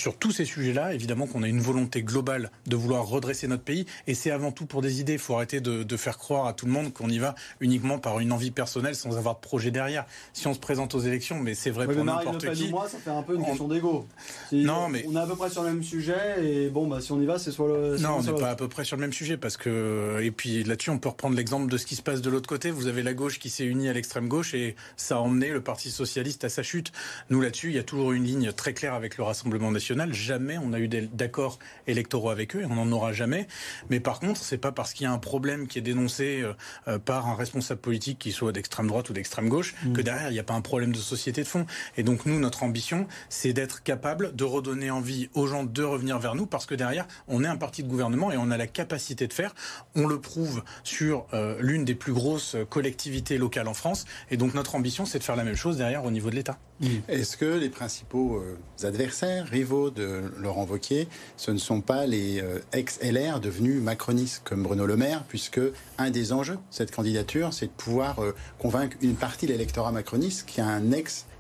sur 0.01 0.17
tous 0.17 0.31
ces 0.31 0.45
sujets-là, 0.45 0.93
évidemment 0.93 1.27
qu'on 1.27 1.43
a 1.43 1.47
une 1.47 1.61
volonté 1.61 2.03
globale 2.03 2.51
de 2.67 2.75
vouloir 2.75 3.05
redresser 3.05 3.47
notre 3.47 3.63
pays, 3.63 3.85
et 4.07 4.15
c'est 4.15 4.31
avant 4.31 4.51
tout 4.51 4.65
pour 4.65 4.81
des 4.81 4.99
idées. 4.99 5.13
Il 5.13 5.19
faut 5.19 5.35
arrêter 5.35 5.61
de, 5.61 5.97
faire 5.97 6.17
croire 6.17 6.45
à 6.45 6.53
tout 6.53 6.65
le 6.65 6.71
monde 6.71 6.93
qu'on 6.93 7.09
y 7.09 7.19
va 7.19 7.35
uniquement 7.59 7.99
par 7.99 8.19
une 8.19 8.31
envie 8.31 8.51
personnelle 8.51 8.95
sans 8.95 9.17
avoir 9.17 9.35
de 9.35 9.41
projet 9.41 9.69
derrière. 9.69 10.05
Si 10.31 10.47
on 10.47 10.53
se 10.53 10.59
présente 10.59 10.95
aux 10.95 10.99
élections, 10.99 11.39
mais 11.39 11.55
c'est 11.55 11.71
vrai 11.71 11.87
pour 11.87 12.05
n'importe 12.05 12.53
qui. 12.53 12.69
moi, 12.69 12.87
ça 12.87 12.97
fait 12.97 13.09
un 13.09 13.21
peu 13.21 13.35
une 13.35 13.43
question 13.43 13.67
d'ego. 13.67 14.07
non, 14.51 14.87
mais 14.87 15.05
on 15.07 15.15
est 15.15 15.19
à 15.19 15.27
peu 15.27 15.35
près 15.35 15.49
sur 15.49 15.63
le 15.63 15.69
même 15.69 15.83
sujet, 15.83 16.15
et 16.41 16.69
bon, 16.69 16.87
bah 16.87 17.01
si 17.01 17.11
on 17.11 17.21
y 17.21 17.25
va, 17.25 17.37
c'est 17.37 17.51
soit 17.51 17.67
le. 17.67 17.97
Non, 17.97 18.17
on 18.19 18.23
n'est 18.23 18.39
pas 18.39 18.51
à 18.51 18.55
peu 18.55 18.69
près 18.69 18.85
sur 18.85 18.95
le 18.95 19.01
même 19.01 19.13
sujet 19.13 19.37
parce 19.37 19.57
que 19.57 20.19
et 20.21 20.31
puis 20.31 20.63
là-dessus, 20.63 20.89
on 20.89 20.99
peut 20.99 21.09
reprendre 21.09 21.35
l'exemple 21.35 21.69
de 21.69 21.77
ce 21.77 21.85
qui 21.85 21.95
se 21.95 22.01
passe 22.01 22.21
de 22.21 22.29
l'autre 22.29 22.47
côté. 22.47 22.71
Vous 22.71 22.87
avez 22.87 23.03
la 23.03 23.13
gauche 23.13 23.39
qui 23.39 23.49
s'est 23.49 23.65
unie 23.65 23.89
à 23.89 23.93
l'extrême 23.93 24.27
gauche 24.27 24.53
et 24.53 24.75
ça 24.95 25.17
a 25.17 25.19
emmené 25.19 25.49
le 25.49 25.61
Parti 25.61 25.91
socialiste 25.91 26.45
à 26.45 26.49
sa 26.49 26.63
chute. 26.63 26.91
Nous 27.29 27.41
là-dessus, 27.41 27.69
il 27.69 27.75
y 27.75 27.79
a 27.79 27.83
toujours 27.83 28.13
une 28.13 28.23
ligne 28.23 28.53
très 28.53 28.73
claire 28.73 28.93
avec 28.93 29.17
le 29.17 29.23
Rassemblement 29.23 29.71
national 29.71 29.88
Jamais 30.11 30.57
on 30.57 30.73
a 30.73 30.79
eu 30.79 30.87
d'accords 30.87 31.59
électoraux 31.87 32.29
avec 32.29 32.55
eux 32.55 32.61
et 32.61 32.65
on 32.65 32.75
n'en 32.75 32.91
aura 32.91 33.13
jamais. 33.13 33.47
Mais 33.89 33.99
par 33.99 34.19
contre, 34.19 34.41
c'est 34.41 34.57
pas 34.57 34.71
parce 34.71 34.93
qu'il 34.93 35.05
y 35.05 35.07
a 35.07 35.11
un 35.11 35.17
problème 35.17 35.67
qui 35.67 35.79
est 35.79 35.81
dénoncé 35.81 36.41
euh, 36.41 36.53
euh, 36.87 36.99
par 36.99 37.27
un 37.27 37.35
responsable 37.35 37.81
politique 37.81 38.19
qui 38.19 38.31
soit 38.31 38.51
d'extrême 38.51 38.87
droite 38.87 39.09
ou 39.09 39.13
d'extrême 39.13 39.49
gauche 39.49 39.75
mm. 39.83 39.93
que 39.93 40.01
derrière 40.01 40.29
il 40.29 40.33
n'y 40.33 40.39
a 40.39 40.43
pas 40.43 40.53
un 40.53 40.61
problème 40.61 40.91
de 40.91 40.97
société 40.97 41.43
de 41.43 41.47
fond. 41.47 41.65
Et 41.97 42.03
donc 42.03 42.25
nous, 42.25 42.39
notre 42.39 42.63
ambition, 42.63 43.07
c'est 43.29 43.53
d'être 43.53 43.83
capable 43.83 44.35
de 44.35 44.43
redonner 44.43 44.91
envie 44.91 45.29
aux 45.33 45.47
gens 45.47 45.63
de 45.63 45.83
revenir 45.83 46.19
vers 46.19 46.35
nous 46.35 46.45
parce 46.45 46.65
que 46.65 46.75
derrière, 46.75 47.07
on 47.27 47.43
est 47.43 47.47
un 47.47 47.57
parti 47.57 47.83
de 47.83 47.87
gouvernement 47.87 48.31
et 48.31 48.37
on 48.37 48.51
a 48.51 48.57
la 48.57 48.67
capacité 48.67 49.27
de 49.27 49.33
faire. 49.33 49.53
On 49.95 50.07
le 50.07 50.19
prouve 50.19 50.63
sur 50.83 51.25
euh, 51.33 51.57
l'une 51.59 51.85
des 51.85 51.95
plus 51.95 52.13
grosses 52.13 52.55
collectivités 52.69 53.37
locales 53.37 53.67
en 53.67 53.73
France. 53.73 54.05
Et 54.31 54.37
donc 54.37 54.53
notre 54.53 54.75
ambition, 54.75 55.05
c'est 55.05 55.19
de 55.19 55.23
faire 55.23 55.35
la 55.35 55.43
même 55.43 55.55
chose 55.55 55.77
derrière 55.77 56.05
au 56.05 56.11
niveau 56.11 56.29
de 56.29 56.35
l'État. 56.35 56.59
Mm. 56.79 56.87
Est-ce 57.07 57.37
que 57.37 57.45
les 57.45 57.69
principaux 57.69 58.41
adversaires, 58.83 59.47
rivaux 59.47 59.89
de 59.89 60.23
Laurent 60.37 60.65
Wauquiez, 60.65 61.07
ce 61.37 61.51
ne 61.51 61.57
sont 61.57 61.81
pas 61.81 62.05
les 62.05 62.41
euh, 62.41 62.59
ex-LR 62.73 63.39
devenus 63.39 63.81
macronistes 63.81 64.41
comme 64.43 64.63
Bruno 64.63 64.85
Le 64.85 64.95
Maire, 64.95 65.23
puisque 65.27 65.59
un 65.97 66.09
des 66.09 66.31
enjeux 66.33 66.55
de 66.55 66.59
cette 66.69 66.91
candidature, 66.91 67.53
c'est 67.53 67.67
de 67.67 67.71
pouvoir 67.71 68.19
euh, 68.19 68.33
convaincre 68.57 68.97
une 69.01 69.15
partie 69.15 69.45
de 69.45 69.51
l'électorat 69.51 69.91
macroniste 69.91 70.45
qui 70.47 70.61
a 70.61 70.67
un 70.67 70.91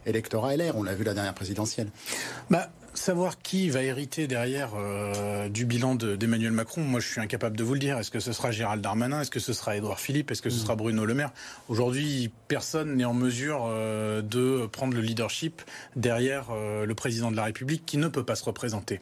ex-électorat 0.09 0.55
LR. 0.55 0.75
On 0.75 0.83
l'a 0.83 0.95
vu 0.95 1.03
la 1.03 1.13
dernière 1.13 1.33
présidentielle. 1.33 1.89
Bah, 2.49 2.69
Savoir 2.93 3.41
qui 3.41 3.69
va 3.69 3.83
hériter 3.83 4.27
derrière 4.27 4.71
euh, 4.75 5.47
du 5.47 5.65
bilan 5.65 5.95
d'Emmanuel 5.95 6.51
Macron, 6.51 6.81
moi 6.81 6.99
je 6.99 7.07
suis 7.07 7.21
incapable 7.21 7.55
de 7.55 7.63
vous 7.63 7.73
le 7.73 7.79
dire. 7.79 7.97
Est-ce 7.97 8.09
que 8.09 8.19
ce 8.19 8.33
sera 8.33 8.51
Gérald 8.51 8.81
Darmanin? 8.81 9.21
Est-ce 9.21 9.31
que 9.31 9.39
ce 9.39 9.53
sera 9.53 9.77
Édouard 9.77 9.99
Philippe? 9.99 10.31
Est-ce 10.31 10.41
que 10.41 10.49
ce 10.49 10.59
sera 10.59 10.75
Bruno 10.75 11.05
Le 11.05 11.13
Maire? 11.13 11.31
Aujourd'hui, 11.69 12.31
personne 12.47 12.95
n'est 12.95 13.05
en 13.05 13.13
mesure 13.13 13.67
euh, 13.67 14.21
de 14.21 14.65
prendre 14.65 14.95
le 14.95 15.01
leadership 15.01 15.61
derrière 15.95 16.47
euh, 16.51 16.85
le 16.85 16.95
président 16.95 17.31
de 17.31 17.35
la 17.35 17.45
République 17.45 17.85
qui 17.85 17.97
ne 17.97 18.07
peut 18.07 18.25
pas 18.25 18.35
se 18.35 18.43
représenter. 18.43 19.01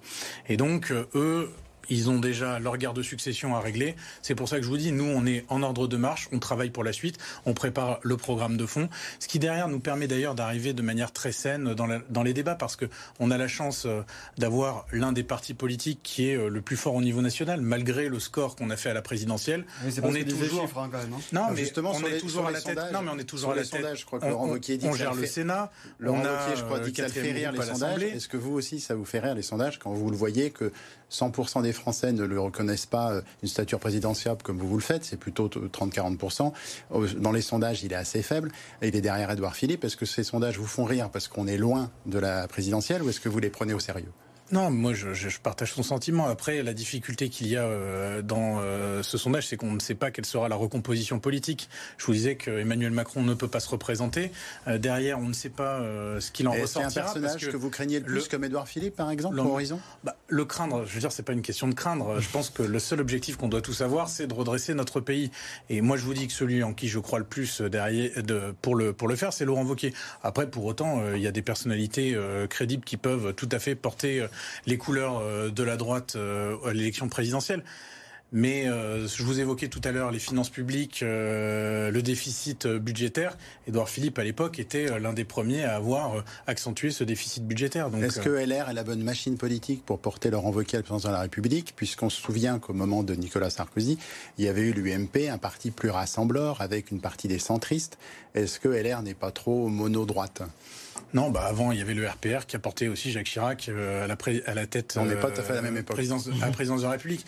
Et 0.49 0.57
donc, 0.57 0.91
eux 1.15 1.49
ils 1.89 2.09
ont 2.09 2.19
déjà 2.19 2.59
leur 2.59 2.77
guerre 2.77 2.93
de 2.93 3.01
succession 3.01 3.55
à 3.55 3.59
régler. 3.59 3.95
C'est 4.21 4.35
pour 4.35 4.49
ça 4.49 4.57
que 4.57 4.63
je 4.63 4.67
vous 4.67 4.77
dis, 4.77 4.91
nous, 4.91 5.05
on 5.05 5.25
est 5.25 5.45
en 5.49 5.63
ordre 5.63 5.87
de 5.87 5.97
marche, 5.97 6.29
on 6.31 6.39
travaille 6.39 6.69
pour 6.69 6.83
la 6.83 6.93
suite, 6.93 7.17
on 7.45 7.53
prépare 7.53 7.99
le 8.03 8.17
programme 8.17 8.57
de 8.57 8.65
fond, 8.65 8.89
ce 9.19 9.27
qui 9.27 9.39
derrière 9.39 9.67
nous 9.67 9.79
permet 9.79 10.07
d'ailleurs 10.07 10.35
d'arriver 10.35 10.73
de 10.73 10.81
manière 10.81 11.11
très 11.11 11.31
saine 11.31 11.73
dans, 11.73 11.87
dans 12.09 12.23
les 12.23 12.33
débats, 12.33 12.55
parce 12.55 12.75
que 12.75 12.85
on 13.19 13.31
a 13.31 13.37
la 13.37 13.47
chance 13.47 13.85
euh, 13.85 14.01
d'avoir 14.37 14.85
l'un 14.91 15.11
des 15.11 15.23
partis 15.23 15.53
politiques 15.53 15.99
qui 16.03 16.29
est 16.29 16.35
euh, 16.35 16.49
le 16.49 16.61
plus 16.61 16.77
fort 16.77 16.95
au 16.95 17.01
niveau 17.01 17.21
national, 17.21 17.61
malgré 17.61 18.09
le 18.09 18.19
score 18.19 18.55
qu'on 18.55 18.69
a 18.69 18.77
fait 18.77 18.89
à 18.89 18.93
la 18.93 19.01
présidentielle. 19.01 19.65
on 20.03 20.13
est 20.13 20.25
toujours 20.25 20.63
chiffres, 20.63 20.79
hein, 20.79 20.89
quand 20.91 20.99
même, 20.99 21.13
hein. 21.13 21.21
Non, 21.31 21.47
mais 21.51 21.57
justement, 21.57 21.91
on 21.93 22.05
est 22.05 22.19
toujours 22.19 22.47
à 22.47 22.51
la 22.51 22.61
tête. 22.61 22.77
Non, 22.93 23.01
mais 23.01 23.11
on 23.13 23.19
est 23.19 23.23
toujours 23.23 23.51
à 23.51 23.55
la 23.55 23.65
tête. 23.65 23.95
je 23.95 24.05
crois 24.05 24.19
que 24.19 24.27
Laurent 24.27 24.47
Wauquiez 24.47 24.77
dit 24.77 24.87
on 24.87 24.93
gère 24.93 25.13
le 25.13 25.25
Sénat. 25.25 25.71
Laurent 25.99 26.19
Wauquiez, 26.19 26.55
je 26.55 26.63
crois, 26.63 26.79
dit 26.79 26.93
que 26.93 27.01
ça 27.01 27.09
fait 27.09 27.31
rire 27.31 27.51
les 27.51 27.61
sondages. 27.61 28.03
Est-ce 28.03 28.27
que 28.27 28.37
vous 28.37 28.53
aussi, 28.53 28.79
ça 28.79 28.95
vous 28.95 29.05
fait 29.05 29.19
rire 29.19 29.35
les 29.35 29.41
sondages 29.41 29.79
quand 29.79 29.91
vous 29.91 30.09
le 30.09 30.17
voyez 30.17 30.51
que 30.51 30.71
100% 31.11 31.61
des 31.61 31.73
Français 31.73 32.11
ne 32.11 32.23
le 32.23 32.39
reconnaissent 32.39 32.85
pas 32.85 33.13
euh, 33.13 33.21
une 33.41 33.49
stature 33.49 33.79
présidentielle 33.79 34.17
comme 34.43 34.57
vous 34.57 34.67
vous 34.67 34.77
le 34.77 34.81
faites, 34.81 35.05
c'est 35.05 35.17
plutôt 35.17 35.47
30-40%. 35.47 36.51
Dans 37.17 37.31
les 37.31 37.41
sondages, 37.41 37.83
il 37.83 37.93
est 37.93 37.95
assez 37.95 38.21
faible. 38.21 38.51
Il 38.81 38.95
est 38.95 39.01
derrière 39.01 39.31
Edouard 39.31 39.55
Philippe. 39.55 39.83
Est-ce 39.83 39.97
que 39.97 40.05
ces 40.05 40.23
sondages 40.23 40.57
vous 40.57 40.67
font 40.67 40.85
rire 40.85 41.09
parce 41.09 41.27
qu'on 41.27 41.47
est 41.47 41.57
loin 41.57 41.91
de 42.05 42.19
la 42.19 42.47
présidentielle 42.47 43.03
ou 43.03 43.09
est-ce 43.09 43.19
que 43.19 43.29
vous 43.29 43.39
les 43.39 43.49
prenez 43.49 43.73
au 43.73 43.79
sérieux? 43.79 44.11
Non, 44.51 44.71
moi 44.71 44.93
je, 44.93 45.13
je, 45.13 45.27
partage 45.39 45.73
son 45.73 45.83
sentiment. 45.83 46.27
Après, 46.27 46.63
la 46.63 46.73
difficulté 46.73 47.27
qu'il 47.29 47.47
y 47.47 47.57
a 47.57 47.63
euh, 47.63 48.21
dans 48.21 48.59
euh, 48.61 49.03
ce 49.03 49.17
sondage, 49.17 49.47
c'est 49.47 49.57
qu'on 49.57 49.73
ne 49.73 49.79
sait 49.79 49.95
pas 49.95 50.09
quelle 50.09 50.25
sera 50.25 50.47
la 50.47 50.55
recomposition 50.55 51.19
politique. 51.19 51.69
Je 51.97 52.05
vous 52.05 52.13
disais 52.13 52.37
qu'Emmanuel 52.37 52.91
Macron 52.91 53.23
ne 53.23 53.33
peut 53.33 53.49
pas 53.49 53.59
se 53.59 53.69
représenter. 53.69 54.31
Euh, 54.67 54.77
derrière, 54.77 55.19
on 55.19 55.27
ne 55.27 55.33
sait 55.33 55.49
pas 55.49 55.81
ce 56.19 56.31
qu'il 56.31 56.47
en 56.47 56.51
ressortira. 56.51 56.89
C'est 56.89 56.99
un 56.99 57.03
personnage 57.03 57.49
que, 57.49 57.57
vous 57.57 57.69
craignez 57.69 57.99
le 57.99 58.05
plus, 58.05 58.27
comme 58.27 58.43
Édouard 58.43 58.67
Philippe, 58.67 58.95
par 58.95 59.11
exemple, 59.11 59.35
pour 59.35 59.51
Horizon? 59.51 59.79
Bah, 60.03 60.15
Le 60.27 60.45
craindre, 60.45 60.85
je 60.85 60.93
veux 60.93 60.99
dire, 60.99 61.11
c'est 61.11 61.23
pas 61.23 61.33
une 61.33 61.41
question 61.41 61.67
de 61.67 61.73
craindre. 61.73 62.19
Je 62.19 62.29
pense 62.29 62.49
que 62.49 62.63
le 62.63 62.79
seul 62.79 63.01
objectif 63.01 63.35
qu'on 63.35 63.49
doit 63.49 63.61
tous 63.61 63.81
avoir, 63.81 64.07
c'est 64.07 64.27
de 64.27 64.33
redresser 64.33 64.73
notre 64.73 65.01
pays. 65.01 65.29
Et 65.69 65.81
moi, 65.81 65.97
je 65.97 66.03
vous 66.03 66.13
dis 66.13 66.27
que 66.27 66.33
celui 66.33 66.63
en 66.63 66.73
qui 66.73 66.87
je 66.87 66.99
crois 66.99 67.19
le 67.19 67.25
plus 67.25 67.61
derrière, 67.61 68.23
de, 68.23 68.55
pour, 68.61 68.75
le, 68.75 68.93
pour 68.93 69.07
le 69.07 69.15
faire, 69.15 69.33
c'est 69.33 69.45
Laurent 69.45 69.65
Wauquiez. 69.65 69.93
Après, 70.23 70.49
pour 70.49 70.65
autant, 70.65 71.01
il 71.13 71.21
y 71.21 71.27
a 71.27 71.31
des 71.31 71.41
personnalités 71.41 72.17
crédibles 72.49 72.85
qui 72.85 72.95
peuvent 72.95 73.33
tout 73.33 73.49
à 73.51 73.59
fait 73.59 73.75
porter 73.75 74.25
les 74.65 74.77
couleurs 74.77 75.19
euh, 75.19 75.49
de 75.49 75.63
la 75.63 75.77
droite 75.77 76.15
euh, 76.15 76.55
à 76.65 76.73
l'élection 76.73 77.09
présidentielle. 77.09 77.63
Mais 78.33 78.67
euh, 78.67 79.07
je 79.07 79.23
vous 79.23 79.39
évoquais 79.39 79.69
tout 79.69 79.79
à 79.85 79.93
l'heure 79.93 80.11
les 80.11 80.19
finances 80.19 80.49
publiques, 80.49 80.99
le 81.01 82.01
déficit 82.01 82.67
budgétaire. 82.67 83.37
Édouard 83.69 83.87
Philippe, 83.87 84.19
à 84.19 84.23
l'époque, 84.25 84.59
était 84.59 84.99
l'un 84.99 85.13
des 85.13 85.23
premiers 85.23 85.63
à 85.63 85.77
avoir 85.77 86.25
accentué 86.45 86.91
ce 86.91 87.05
déficit 87.05 87.47
budgétaire. 87.47 87.89
Est-ce 87.95 88.19
que 88.19 88.29
LR 88.29 88.69
est 88.69 88.73
la 88.73 88.83
bonne 88.83 89.01
machine 89.01 89.37
politique 89.37 89.85
pour 89.85 89.99
porter 89.99 90.29
leur 90.29 90.43
Wauquiez 90.43 90.75
à 90.75 90.79
la 90.79 90.83
présidence 90.83 91.03
de 91.03 91.09
la 91.09 91.21
République? 91.21 91.71
Puisqu'on 91.77 92.09
se 92.09 92.21
souvient 92.21 92.59
qu'au 92.59 92.73
moment 92.73 93.01
de 93.01 93.15
Nicolas 93.15 93.49
Sarkozy, 93.49 93.97
il 94.37 94.43
y 94.43 94.49
avait 94.49 94.63
eu 94.63 94.73
l'UMP, 94.73 95.29
un 95.31 95.37
parti 95.37 95.71
plus 95.71 95.89
rassembleur 95.89 96.59
avec 96.59 96.91
une 96.91 96.99
partie 96.99 97.29
des 97.29 97.39
centristes. 97.39 97.97
Est-ce 98.35 98.59
que 98.59 98.67
LR 98.67 99.03
n'est 99.03 99.13
pas 99.13 99.31
trop 99.31 99.69
mono-droite? 99.69 100.41
Non, 101.13 101.29
bah 101.29 101.45
avant 101.47 101.71
il 101.71 101.79
y 101.79 101.81
avait 101.81 101.93
le 101.93 102.07
RPR 102.07 102.45
qui 102.47 102.55
a 102.55 102.59
porté 102.59 102.89
aussi 102.89 103.11
Jacques 103.11 103.27
Chirac 103.27 103.69
euh, 103.69 104.03
à, 104.03 104.07
la 104.07 104.17
à 104.45 104.53
la 104.53 104.67
tête. 104.67 104.97
On 104.99 105.05
n'est 105.05 105.15
pas 105.15 105.31
tout 105.31 105.39
à 105.41 105.43
fait 105.43 105.53
à 105.53 105.55
la 105.55 105.61
même 105.61 105.77
époque. 105.77 105.95
Présidence, 105.95 106.29
à 106.41 106.45
la 106.45 106.51
présidence 106.51 106.81
de 106.81 106.85
la 106.85 106.91
République. 106.91 107.25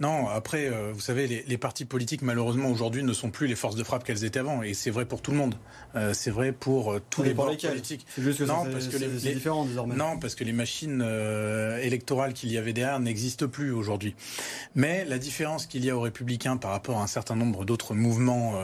Non, 0.00 0.28
après, 0.28 0.66
euh, 0.66 0.92
vous 0.92 1.00
savez, 1.00 1.26
les, 1.26 1.44
les, 1.46 1.58
partis 1.58 1.84
politiques, 1.84 2.22
malheureusement, 2.22 2.68
aujourd'hui, 2.70 3.02
ne 3.02 3.12
sont 3.12 3.30
plus 3.30 3.46
les 3.46 3.54
forces 3.54 3.76
de 3.76 3.84
frappe 3.84 4.04
qu'elles 4.04 4.24
étaient 4.24 4.40
avant. 4.40 4.62
Et 4.62 4.74
c'est 4.74 4.90
vrai 4.90 5.04
pour 5.04 5.22
tout 5.22 5.30
le 5.30 5.36
monde. 5.36 5.54
Euh, 5.94 6.12
c'est 6.14 6.30
vrai 6.30 6.52
pour 6.52 6.92
euh, 6.92 7.02
tous 7.10 7.22
les 7.22 7.34
bords 7.34 7.46
politiques. 7.46 8.06
C'est 8.14 8.22
juste 8.22 8.38
que 8.38 8.44
non, 8.44 8.64
parce 8.70 8.88
que 8.88 8.96
les, 8.96 9.34
différent 9.34 9.64
désormais. 9.64 9.94
Non, 9.94 10.18
parce 10.18 10.34
que 10.34 10.44
les 10.44 10.52
machines 10.52 11.02
électorales 11.82 12.32
qu'il 12.32 12.50
y 12.50 12.58
avait 12.58 12.72
derrière 12.72 13.00
n'existent 13.00 13.48
plus 13.48 13.72
aujourd'hui. 13.72 14.14
Mais 14.74 15.04
la 15.04 15.18
différence 15.18 15.66
qu'il 15.66 15.84
y 15.84 15.90
a 15.90 15.96
aux 15.96 16.00
Républicains 16.00 16.56
par 16.56 16.70
rapport 16.70 16.98
à 16.98 17.02
un 17.02 17.06
certain 17.06 17.36
nombre 17.36 17.64
d'autres 17.64 17.94
mouvements 17.94 18.54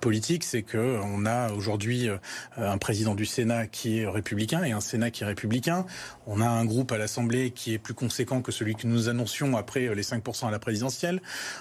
politiques, 0.00 0.44
c'est 0.44 0.62
que 0.62 0.98
on 1.02 1.26
a 1.26 1.52
aujourd'hui 1.52 2.08
un 2.56 2.78
président 2.78 3.14
du 3.14 3.26
Sénat 3.26 3.66
qui 3.66 4.00
est 4.00 4.06
républicain 4.06 4.64
et 4.64 4.72
un 4.72 4.80
Sénat 4.80 5.10
qui 5.10 5.22
est 5.22 5.26
républicain. 5.26 5.86
On 6.26 6.40
a 6.40 6.48
un 6.48 6.64
groupe 6.64 6.92
à 6.92 6.98
l'Assemblée 6.98 7.50
qui 7.50 7.74
est 7.74 7.78
plus 7.78 7.94
conséquent 7.94 8.42
que 8.42 8.52
celui 8.52 8.74
que 8.74 8.86
nous 8.86 9.08
annoncions 9.08 9.56
après 9.56 9.94
les 9.94 10.02
5% 10.02 10.47
à 10.48 10.50
la 10.50 10.58
présidentielle. 10.58 11.20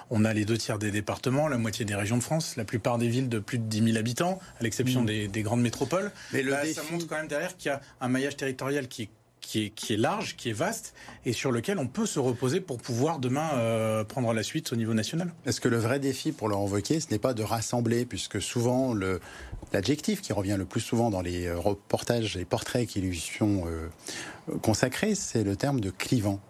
On 0.10 0.26
a 0.26 0.34
les 0.34 0.46
deux 0.46 0.58
tiers 0.58 0.80
des 0.80 0.92
départements, 0.92 1.48
la 1.48 1.58
moitié 1.58 1.86
des 1.86 1.96
régions 1.96 2.18
de 2.18 2.24
France, 2.24 2.56
la 2.56 2.66
plupart 2.66 2.98
des 2.98 3.08
villes 3.08 3.30
de 3.30 3.40
plus 3.40 3.60
de 3.60 3.66
10 3.66 3.84
000 3.84 3.98
habitants, 3.98 4.40
à 4.60 4.64
l'exception 4.64 5.04
mmh. 5.04 5.28
des, 5.28 5.42
grandes 5.44 5.62
métropoles. 5.62 6.12
Mais 6.34 6.42
le 6.42 6.54
ça 6.74 6.82
montre 6.92 7.08
quand 7.08 7.16
même 7.16 7.28
derrière 7.28 7.56
qu'il 7.56 7.70
y 7.70 7.74
a 7.74 7.82
un 8.02 8.10
maillage 8.10 8.36
territorial 8.36 8.88
qui 8.88 9.04
est 9.04 9.10
qui 9.48 9.64
est, 9.64 9.70
qui 9.70 9.94
est, 9.94 9.98
large, 9.98 10.36
qui 10.36 10.50
est 10.50 10.54
vaste, 10.54 10.94
et 11.26 11.32
sur 11.32 11.54
lequel 11.54 11.80
on 11.80 11.88
peut 11.88 12.06
se 12.06 12.20
reposer 12.20 12.60
pour 12.60 12.80
pouvoir 12.80 13.20
demain 13.20 13.52
euh, 13.54 14.04
prendre 14.04 14.34
la 14.34 14.44
suite 14.44 14.74
au 14.74 14.76
niveau 14.76 14.94
national. 14.94 15.34
Est-ce 15.46 15.62
que 15.62 15.70
le 15.70 15.78
vrai 15.78 16.00
défi 16.00 16.34
pour 16.34 16.50
Laurent 16.50 16.68
Wauquiez, 16.68 17.00
ce 17.00 17.12
n'est 17.12 17.20
pas 17.20 17.34
de 17.34 17.44
rassembler, 17.44 18.06
puisque 18.06 18.42
souvent 18.42 18.94
l'adjectif 19.72 20.22
qui 20.22 20.34
revient 20.34 20.56
le 20.58 20.66
plus 20.66 20.82
souvent 20.82 21.10
dans 21.10 21.22
les 21.22 21.50
reportages, 21.50 22.36
les 22.36 22.44
portraits 22.44 22.88
qui 22.90 23.00
lui 23.00 23.18
sont 23.18 23.64
euh, 23.68 23.88
consacrés, 24.62 25.16
c'est 25.16 25.46
le 25.46 25.56
terme 25.56 25.80
de 25.80 25.92
clivant? 25.92 26.42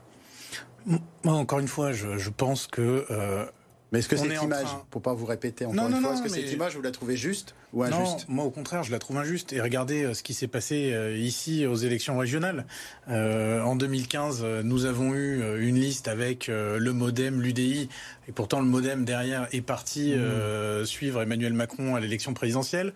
Moi, 0.88 1.34
encore 1.36 1.60
une 1.60 1.68
fois, 1.68 1.92
je, 1.92 2.18
je 2.18 2.30
pense 2.30 2.68
que. 2.68 3.06
Euh, 3.12 3.46
mais 3.92 4.00
est-ce 4.00 4.10
que 4.10 4.18
cette 4.18 4.42
image, 4.42 4.68
pour 4.90 5.02
pas 5.02 5.14
vous 5.14 5.26
répéter 5.26 5.66
encore 5.66 5.88
une 5.88 6.02
fois, 6.02 6.14
est-ce 6.14 6.24
que 6.24 6.30
cette 6.30 6.52
image, 6.52 6.76
vous 6.76 6.82
la 6.82 6.92
trouvez 6.92 7.16
juste 7.18 7.56
ou 7.78 7.84
injuste? 7.84 8.26
Non, 8.28 8.36
moi 8.36 8.46
au 8.46 8.50
contraire, 8.50 8.84
je 8.84 8.92
la 8.92 9.00
trouve 9.00 9.18
injuste. 9.18 9.54
Et 9.54 9.62
regardez 9.62 10.04
euh, 10.04 10.14
ce 10.14 10.24
qui 10.24 10.34
s'est 10.34 10.48
passé 10.48 10.92
euh, 10.94 11.16
ici 11.16 11.66
aux 11.66 11.76
élections 11.76 12.18
régionales. 12.18 12.66
Euh, 13.10 13.62
en 13.62 13.76
2015, 13.76 14.44
nous 14.64 14.86
avons 14.86 15.14
eu 15.14 15.42
une 15.60 15.80
liste 15.80 16.08
avec 16.08 16.48
le 16.48 16.92
MoDem, 16.92 17.42
l'UDI, 17.42 17.90
et 18.28 18.32
pourtant 18.32 18.60
le 18.60 18.66
MoDem 18.66 19.06
derrière 19.06 19.48
est 19.52 19.62
parti 19.62 20.14
mmh. 20.14 20.86
suivre 20.86 21.22
Emmanuel 21.22 21.54
Macron 21.54 21.96
à 21.96 22.00
l'élection 22.00 22.34
présidentielle. 22.34 22.94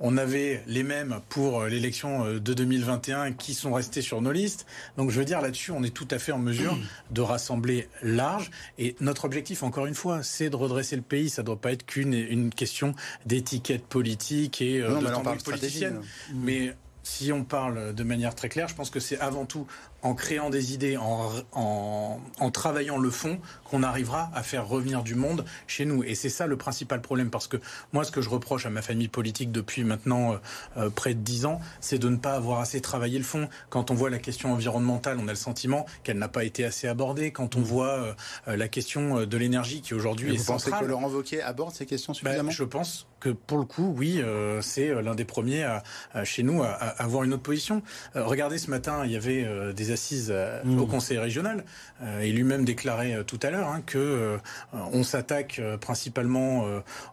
On 0.00 0.16
avait 0.16 0.62
les 0.66 0.82
mêmes 0.82 1.20
pour 1.28 1.64
l'élection 1.64 2.24
de 2.34 2.54
2021 2.54 3.32
qui 3.32 3.54
sont 3.54 3.72
restés 3.72 4.02
sur 4.02 4.20
nos 4.20 4.32
listes. 4.32 4.66
Donc 4.96 5.10
je 5.10 5.18
veux 5.18 5.24
dire 5.24 5.40
là-dessus, 5.40 5.70
on 5.70 5.84
est 5.84 5.94
tout 5.94 6.08
à 6.10 6.18
fait 6.18 6.32
en 6.32 6.38
mesure 6.38 6.76
de 7.12 7.20
rassembler 7.20 7.88
large. 8.02 8.50
Et 8.76 8.96
notre 9.00 9.24
objectif, 9.24 9.62
encore 9.62 9.86
une 9.86 9.94
fois, 9.94 10.24
c'est 10.24 10.50
de 10.50 10.56
redresser 10.56 10.96
le 10.96 11.02
pays. 11.02 11.30
Ça 11.30 11.42
ne 11.42 11.46
doit 11.46 11.60
pas 11.60 11.70
être 11.70 11.86
qu'une 11.86 12.12
une 12.12 12.50
question 12.50 12.94
d'étiquette 13.24 13.84
politique 13.86 14.13
et 14.60 14.80
euh, 14.80 14.98
de 14.98 15.42
politicienne. 15.42 16.00
Mais 16.34 16.74
si 17.02 17.32
on 17.32 17.44
parle 17.44 17.94
de 17.94 18.04
manière 18.04 18.34
très 18.34 18.48
claire, 18.48 18.68
je 18.68 18.74
pense 18.74 18.90
que 18.90 19.00
c'est 19.00 19.18
avant 19.18 19.44
tout 19.44 19.66
en 20.04 20.14
créant 20.14 20.50
des 20.50 20.74
idées, 20.74 20.98
en, 20.98 21.32
en, 21.52 22.50
travaillant 22.50 22.98
le 22.98 23.10
fond, 23.10 23.40
qu'on 23.64 23.82
arrivera 23.82 24.30
à 24.34 24.42
faire 24.42 24.68
revenir 24.68 25.02
du 25.02 25.14
monde 25.14 25.46
chez 25.66 25.86
nous. 25.86 26.04
Et 26.04 26.14
c'est 26.14 26.28
ça 26.28 26.46
le 26.46 26.58
principal 26.58 27.00
problème, 27.00 27.30
parce 27.30 27.48
que 27.48 27.56
moi, 27.94 28.04
ce 28.04 28.12
que 28.12 28.20
je 28.20 28.28
reproche 28.28 28.66
à 28.66 28.70
ma 28.70 28.82
famille 28.82 29.08
politique 29.08 29.50
depuis 29.50 29.82
maintenant 29.82 30.34
euh, 30.34 30.36
euh, 30.76 30.90
près 30.90 31.14
de 31.14 31.20
dix 31.20 31.46
ans, 31.46 31.58
c'est 31.80 31.98
de 31.98 32.08
ne 32.10 32.16
pas 32.16 32.34
avoir 32.34 32.60
assez 32.60 32.82
travaillé 32.82 33.16
le 33.16 33.24
fond. 33.24 33.48
Quand 33.70 33.90
on 33.90 33.94
voit 33.94 34.10
la 34.10 34.18
question 34.18 34.52
environnementale, 34.52 35.16
on 35.18 35.26
a 35.26 35.32
le 35.32 35.36
sentiment 35.36 35.86
qu'elle 36.02 36.18
n'a 36.18 36.28
pas 36.28 36.44
été 36.44 36.66
assez 36.66 36.86
abordée. 36.86 37.32
Quand 37.32 37.56
on 37.56 37.62
voit 37.62 38.14
euh, 38.46 38.56
la 38.56 38.68
question 38.68 39.24
de 39.24 39.36
l'énergie 39.38 39.80
qui 39.80 39.94
aujourd'hui 39.94 40.34
est 40.34 40.36
vous 40.36 40.44
centrale... 40.44 40.64
Vous 40.64 40.70
pensez 40.70 40.84
que 40.84 40.90
Laurent 40.90 41.08
Wauquiez 41.08 41.42
aborde 41.42 41.74
ces 41.74 41.86
questions 41.86 42.12
ben, 42.12 42.18
suffisamment? 42.18 42.50
Je 42.50 42.64
pense 42.64 43.06
que 43.20 43.30
pour 43.30 43.56
le 43.56 43.64
coup, 43.64 43.94
oui, 43.96 44.22
c'est 44.60 45.02
l'un 45.02 45.14
des 45.14 45.24
premiers 45.24 45.64
à, 45.64 45.82
chez 46.24 46.42
nous 46.42 46.62
à, 46.62 46.72
avoir 46.72 47.24
une 47.24 47.32
autre 47.32 47.42
position. 47.42 47.82
regardez, 48.14 48.58
ce 48.58 48.68
matin, 48.68 49.02
il 49.06 49.12
y 49.12 49.16
avait 49.16 49.72
des 49.72 49.93
assise 49.94 50.28
euh, 50.30 50.62
mmh. 50.64 50.78
au 50.78 50.86
Conseil 50.86 51.18
régional. 51.18 51.64
Euh, 52.02 52.20
et 52.20 52.30
lui-même 52.30 52.64
déclarait 52.64 53.14
euh, 53.14 53.22
tout 53.22 53.40
à 53.42 53.50
l'heure 53.50 53.68
hein, 53.68 53.82
que 53.84 54.38
on 54.72 55.02
s'attaque 55.02 55.60
principalement 55.80 56.66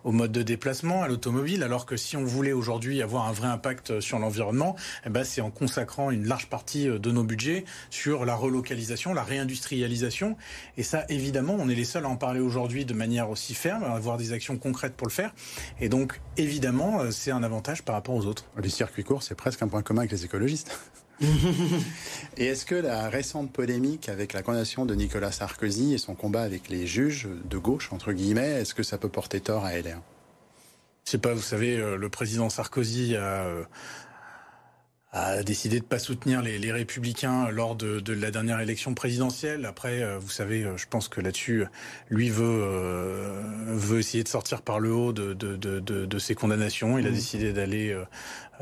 au 0.03 0.11
mode 0.11 0.31
de 0.31 0.41
déplacement, 0.41 1.03
à 1.03 1.07
l'automobile, 1.07 1.63
alors 1.63 1.85
que 1.85 1.95
si 1.95 2.17
on 2.17 2.23
voulait 2.23 2.51
aujourd'hui 2.51 3.01
avoir 3.01 3.27
un 3.27 3.31
vrai 3.31 3.47
impact 3.47 3.99
sur 3.99 4.19
l'environnement, 4.19 4.75
eh 5.05 5.09
ben, 5.09 5.23
c'est 5.23 5.41
en 5.41 5.51
consacrant 5.51 6.11
une 6.11 6.27
large 6.27 6.47
partie 6.47 6.85
de 6.85 7.11
nos 7.11 7.23
budgets 7.23 7.65
sur 7.89 8.25
la 8.25 8.35
relocalisation, 8.35 9.13
la 9.13 9.23
réindustrialisation. 9.23 10.37
Et 10.77 10.83
ça, 10.83 11.05
évidemment, 11.09 11.55
on 11.59 11.69
est 11.69 11.75
les 11.75 11.85
seuls 11.85 12.05
à 12.05 12.09
en 12.09 12.15
parler 12.15 12.39
aujourd'hui 12.39 12.85
de 12.85 12.93
manière 12.93 13.29
aussi 13.29 13.53
ferme, 13.53 13.83
à 13.83 13.91
avoir 13.91 14.17
des 14.17 14.33
actions 14.33 14.57
concrètes 14.57 14.95
pour 14.95 15.07
le 15.07 15.13
faire. 15.13 15.33
Et 15.79 15.89
donc, 15.89 16.19
évidemment, 16.37 17.11
c'est 17.11 17.31
un 17.31 17.43
avantage 17.43 17.83
par 17.83 17.95
rapport 17.95 18.15
aux 18.15 18.25
autres. 18.25 18.45
Les 18.61 18.69
circuits 18.69 19.03
courts, 19.03 19.23
c'est 19.23 19.35
presque 19.35 19.61
un 19.61 19.67
point 19.67 19.83
commun 19.83 20.01
avec 20.01 20.11
les 20.11 20.25
écologistes. 20.25 20.71
et 22.37 22.45
est-ce 22.45 22.65
que 22.65 22.75
la 22.75 23.09
récente 23.09 23.51
polémique 23.51 24.09
avec 24.09 24.33
la 24.33 24.41
condamnation 24.41 24.85
de 24.85 24.95
Nicolas 24.95 25.31
Sarkozy 25.31 25.93
et 25.93 25.97
son 25.97 26.15
combat 26.15 26.41
avec 26.41 26.69
les 26.69 26.87
juges 26.87 27.27
de 27.45 27.57
gauche, 27.57 27.89
entre 27.91 28.11
guillemets, 28.11 28.61
est-ce 28.61 28.73
que 28.73 28.83
ça 28.83 28.97
peut 28.97 29.09
porter 29.09 29.39
tort 29.39 29.65
à 29.65 29.77
LR 29.77 30.01
sais 31.11 31.17
pas, 31.17 31.33
vous 31.33 31.41
savez, 31.41 31.77
euh, 31.77 31.97
le 31.97 32.09
président 32.09 32.49
Sarkozy 32.49 33.15
a, 33.17 33.45
euh, 33.45 33.63
a 35.13 35.43
décidé 35.43 35.79
de 35.79 35.85
pas 35.85 35.99
soutenir 35.99 36.41
les, 36.41 36.57
les 36.57 36.71
républicains 36.71 37.49
lors 37.49 37.75
de, 37.75 37.99
de, 37.99 38.13
la 38.13 38.31
dernière 38.31 38.61
élection 38.61 38.93
présidentielle. 38.93 39.65
Après, 39.65 40.01
euh, 40.01 40.17
vous 40.17 40.29
savez, 40.29 40.63
euh, 40.63 40.77
je 40.77 40.85
pense 40.89 41.09
que 41.09 41.19
là-dessus, 41.19 41.65
lui 42.09 42.29
veut 42.29 42.45
euh, 42.45 43.41
veut 43.67 43.99
essayer 43.99 44.23
de 44.23 44.29
sortir 44.29 44.61
par 44.61 44.79
le 44.79 44.93
haut 44.93 45.11
de, 45.11 45.33
de, 45.33 45.55
de 45.79 46.19
ses 46.19 46.33
condamnations. 46.33 46.97
Il 46.97 47.05
a 47.07 47.09
mmh. 47.09 47.13
décidé 47.13 47.51
d'aller, 47.51 47.93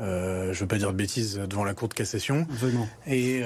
euh, 0.00 0.52
je 0.52 0.60
veux 0.60 0.66
pas 0.66 0.78
dire 0.78 0.90
de 0.90 0.96
bêtises, 0.96 1.38
devant 1.38 1.64
la 1.64 1.74
Cour 1.74 1.88
de 1.88 1.94
cassation. 1.94 2.48
Et, 3.06 3.42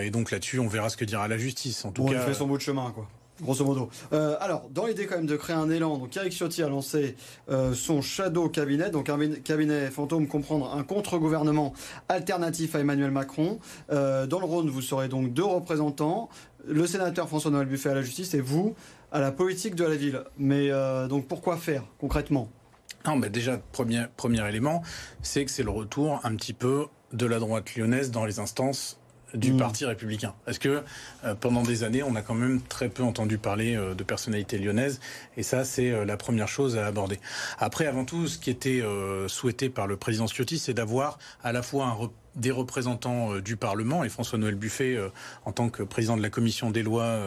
et, 0.00 0.10
donc 0.10 0.32
là-dessus, 0.32 0.58
on 0.58 0.66
verra 0.66 0.88
ce 0.88 0.96
que 0.96 1.04
dira 1.04 1.28
la 1.28 1.38
justice. 1.38 1.84
En 1.84 1.92
tout 1.92 2.06
cas, 2.06 2.14
il 2.14 2.20
fait 2.20 2.34
son 2.34 2.46
bout 2.46 2.56
de 2.56 2.62
chemin, 2.62 2.90
quoi 2.90 3.08
grosso 3.40 3.64
modo. 3.64 3.88
Euh, 4.12 4.36
alors, 4.40 4.68
dans 4.70 4.86
l'idée 4.86 5.06
quand 5.06 5.16
même 5.16 5.26
de 5.26 5.36
créer 5.36 5.56
un 5.56 5.70
élan, 5.70 5.98
donc 5.98 6.16
Eric 6.16 6.32
Ciotti 6.32 6.62
a 6.62 6.68
lancé 6.68 7.16
euh, 7.50 7.74
son 7.74 8.02
shadow 8.02 8.48
cabinet, 8.48 8.90
donc 8.90 9.08
un 9.08 9.18
cabinet 9.44 9.90
fantôme 9.90 10.26
comprendre 10.26 10.72
un 10.74 10.82
contre-gouvernement 10.82 11.72
alternatif 12.08 12.74
à 12.74 12.80
Emmanuel 12.80 13.10
Macron. 13.10 13.58
Euh, 13.90 14.26
dans 14.26 14.40
le 14.40 14.46
Rhône, 14.46 14.68
vous 14.68 14.82
serez 14.82 15.08
donc 15.08 15.32
deux 15.32 15.44
représentants, 15.44 16.28
le 16.66 16.86
sénateur 16.86 17.28
François-Noël 17.28 17.66
Buffet 17.66 17.90
à 17.90 17.94
la 17.94 18.02
justice 18.02 18.34
et 18.34 18.40
vous 18.40 18.74
à 19.12 19.20
la 19.20 19.32
politique 19.32 19.74
de 19.74 19.84
la 19.84 19.96
ville. 19.96 20.22
Mais 20.38 20.70
donc 21.08 21.26
pourquoi 21.26 21.56
faire 21.56 21.84
concrètement? 21.98 22.48
Non, 23.06 23.16
mais 23.16 23.30
déjà, 23.30 23.58
premier, 23.72 24.04
premier 24.16 24.46
élément, 24.48 24.82
c'est 25.22 25.44
que 25.44 25.50
c'est 25.50 25.62
le 25.62 25.70
retour 25.70 26.20
un 26.22 26.34
petit 26.36 26.52
peu 26.52 26.86
de 27.12 27.26
la 27.26 27.38
droite 27.38 27.74
lyonnaise 27.74 28.10
dans 28.10 28.24
les 28.24 28.38
instances 28.38 28.99
du 29.34 29.52
mm. 29.52 29.56
Parti 29.56 29.84
républicain. 29.84 30.34
Parce 30.44 30.58
que 30.58 30.82
euh, 31.24 31.34
pendant 31.34 31.62
des 31.62 31.84
années, 31.84 32.02
on 32.02 32.14
a 32.14 32.22
quand 32.22 32.34
même 32.34 32.60
très 32.62 32.88
peu 32.88 33.02
entendu 33.02 33.38
parler 33.38 33.76
euh, 33.76 33.94
de 33.94 34.04
personnalités 34.04 34.58
lyonnaises, 34.58 35.00
et 35.36 35.42
ça, 35.42 35.64
c'est 35.64 35.90
euh, 35.90 36.04
la 36.04 36.16
première 36.16 36.48
chose 36.48 36.76
à 36.76 36.86
aborder. 36.86 37.20
Après, 37.58 37.86
avant 37.86 38.04
tout, 38.04 38.26
ce 38.26 38.38
qui 38.38 38.50
était 38.50 38.82
souhaité 39.26 39.68
par 39.68 39.86
le 39.86 39.96
président 39.96 40.26
Ciotti, 40.26 40.58
c'est 40.58 40.74
d'avoir 40.74 41.18
à 41.42 41.52
la 41.52 41.62
fois 41.62 41.86
un 41.86 41.92
des 42.36 42.50
représentants 42.50 43.38
du 43.38 43.56
Parlement 43.56 44.04
et 44.04 44.08
François-Noël 44.08 44.54
Buffet, 44.54 44.98
en 45.44 45.52
tant 45.52 45.68
que 45.68 45.82
président 45.82 46.16
de 46.16 46.22
la 46.22 46.30
commission 46.30 46.70
des 46.70 46.82
lois 46.82 47.18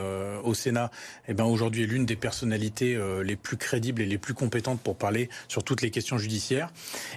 au 0.43 0.53
Sénat, 0.53 0.91
eh 1.27 1.33
ben 1.33 1.43
aujourd'hui 1.43 1.83
est 1.83 1.87
l'une 1.87 2.05
des 2.05 2.15
personnalités 2.15 2.99
les 3.23 3.35
plus 3.35 3.57
crédibles 3.57 4.01
et 4.01 4.05
les 4.05 4.17
plus 4.17 4.33
compétentes 4.33 4.79
pour 4.81 4.95
parler 4.95 5.29
sur 5.47 5.63
toutes 5.63 5.81
les 5.81 5.91
questions 5.91 6.17
judiciaires. 6.17 6.71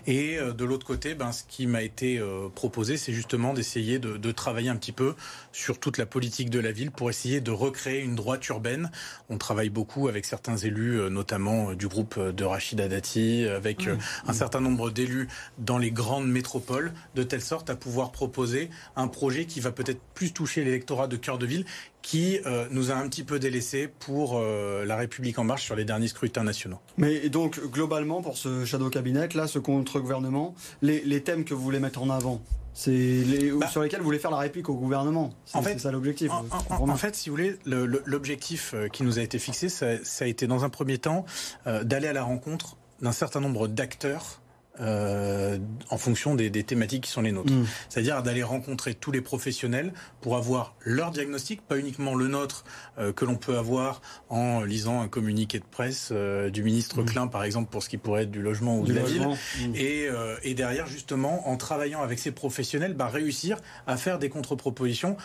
Et 0.07 0.39
de 0.39 0.65
l'autre 0.65 0.87
côté, 0.87 1.15
ben, 1.15 1.33
ce 1.33 1.45
qui 1.49 1.67
m'a 1.67 1.83
été 1.83 2.23
proposé, 2.55 2.97
c'est 2.97 3.13
justement 3.13 3.55
d'essayer 3.55 3.99
de, 3.99 4.17
de 4.17 4.33
travailler 4.33 4.71
un 4.71 4.77
petit 4.77 4.93
peu 4.93 5.15
sur 5.53 5.79
toute 5.79 5.99
la 5.99 6.07
politique 6.07 6.51
de 6.51 6.61
la 6.61 6.73
ville 6.73 6.91
pour 6.91 7.11
essayer 7.11 7.41
de 7.41 7.51
recréer 7.51 8.03
une 8.03 8.15
droite 8.15 8.47
urbaine. 8.49 8.91
On 9.29 9.39
travaille 9.39 9.71
beaucoup 9.71 10.09
avec 10.09 10.25
certains 10.25 10.57
élus, 10.57 10.99
notamment 11.11 11.75
du 11.75 11.89
groupe 11.89 12.19
de 12.19 12.45
Rachida 12.45 12.89
Dati, 12.89 13.47
avec 13.47 13.89
un 14.27 14.33
certain 14.33 14.61
nombre 14.61 14.91
d'élus 14.91 15.29
dans 15.59 15.79
les 15.79 15.91
grandes 15.91 16.29
métropoles, 16.29 16.93
de 17.15 17.23
telle 17.23 17.43
sorte 17.43 17.71
à 17.71 17.76
pouvoir 17.77 18.13
proposer 18.13 18.71
un 18.97 19.09
projet 19.09 19.47
qui 19.47 19.61
va 19.61 19.73
peut-être 19.73 20.01
plus 20.15 20.33
toucher 20.33 20.65
l'électorat 20.65 21.07
de 21.07 21.17
cœur 21.17 21.39
de 21.39 21.47
ville, 21.47 21.65
qui 22.03 22.39
euh, 22.47 22.67
nous 22.71 22.93
a 22.93 22.95
un 22.95 23.09
petit 23.09 23.25
peu 23.25 23.41
délaissé 23.41 23.89
pour 23.89 24.39
euh, 24.39 24.85
la 24.85 24.97
République 24.97 25.41
en 25.41 25.45
marche 25.45 25.65
sur 25.65 25.75
les 25.75 25.85
derniers 25.85 26.07
scrutins 26.07 26.45
nationaux. 26.45 26.79
Mais 26.97 27.29
donc 27.29 27.61
globalement 27.73 28.23
pour 28.23 28.37
ce 28.37 28.65
shadow 28.65 28.91
cabinet 28.91 29.29
là, 29.35 29.49
ce 29.49 29.59
contre-gouvernement, 29.59 30.55
les, 30.83 31.01
les, 31.01 31.23
thèmes 31.23 31.45
que 31.45 31.53
vous 31.53 31.63
voulez 31.63 31.81
mettre 31.81 32.01
en 32.01 32.09
avant, 32.11 32.41
c'est 32.75 32.91
les, 32.91 33.51
bah, 33.51 33.67
sur 33.67 33.83
lesquels 33.83 33.99
vous 33.99 34.05
voulez 34.05 34.21
faire 34.21 34.31
la 34.31 34.37
réplique 34.37 34.69
au 34.69 34.75
gouvernement. 34.75 35.33
C'est 35.47 35.59
en 35.59 35.63
fait, 35.63 35.81
ça 35.81 35.91
l'objectif. 35.91 36.31
En, 36.31 36.45
en, 36.71 36.89
en, 36.89 36.97
fait, 36.97 37.17
si 37.17 37.29
vous 37.29 37.37
voulez, 37.37 37.57
l'objectif 37.65 38.73
euh, 38.75 38.87
qui 38.87 39.03
nous 39.03 39.19
a 39.19 39.23
été 39.23 39.41
fixé, 39.41 39.69
ça, 39.69 40.05
ça, 40.05 40.27
a 40.27 40.29
été 40.29 40.47
dans 40.47 40.65
un 40.65 40.69
premier 40.69 40.99
temps 40.99 41.25
d'aller 41.65 42.07
à 42.07 42.13
la 42.13 42.23
rencontre 42.23 42.77
d'un 43.01 43.13
certain 43.13 43.41
nombre 43.41 43.67
d'acteurs 43.69 44.41
euh, 44.81 45.59
en 45.91 45.99
fonction 45.99 46.35
des, 46.35 46.51
des, 46.51 46.65
thématiques 46.65 47.05
qui 47.05 47.11
sont 47.11 47.23
les 47.23 47.33
nôtres. 47.33 47.53
Mm. 47.53 47.67
C'est-à-dire 47.89 48.23
d'aller 48.23 48.43
rencontrer 48.43 48.95
tous 48.95 49.13
les 49.13 49.21
professionnels 49.21 49.93
pour 50.21 50.37
avoir 50.37 50.75
leur 50.85 51.11
diagnostic, 51.11 51.63
pas 51.63 51.79
uniquement 51.79 52.15
le 52.15 52.29
nôtre 52.29 52.65
euh, 52.99 53.13
que 53.13 53.25
l'on 53.25 53.37
peut 53.37 53.57
avoir 53.57 54.01
en 54.29 54.63
lisant 54.63 55.01
un 55.01 55.09
communiqué 55.09 55.59
de 55.59 55.65
presse 55.65 56.11
euh, 56.13 56.51
du 56.51 56.63
ministre 56.63 57.03
mm. 57.03 57.07
Klein, 57.07 57.27
par 57.27 57.45
exemple, 57.45 57.71
pour 57.71 57.83
ce 57.83 57.89
qui 57.89 57.97
pourrait 57.97 58.25
être 58.25 58.31
du 58.31 58.43
logement 58.43 58.79
ou 58.79 58.85
de 58.85 58.93
la 58.93 59.03
ville. 59.03 59.27
Mm. 59.27 59.75
Et, 59.75 60.09
euh, 60.09 60.37
et, 60.43 60.55
derrière, 60.55 60.87
justement, 60.87 61.49
en 61.49 61.57
travaillant 61.57 62.03
avec 62.03 62.19
ces 62.19 62.33
professionnels, 62.33 62.95
bah, 62.95 63.07
réussir 63.07 63.59
à 63.87 63.97
faire 63.97 64.19
des 64.19 64.29
contre-propositions 64.29 65.17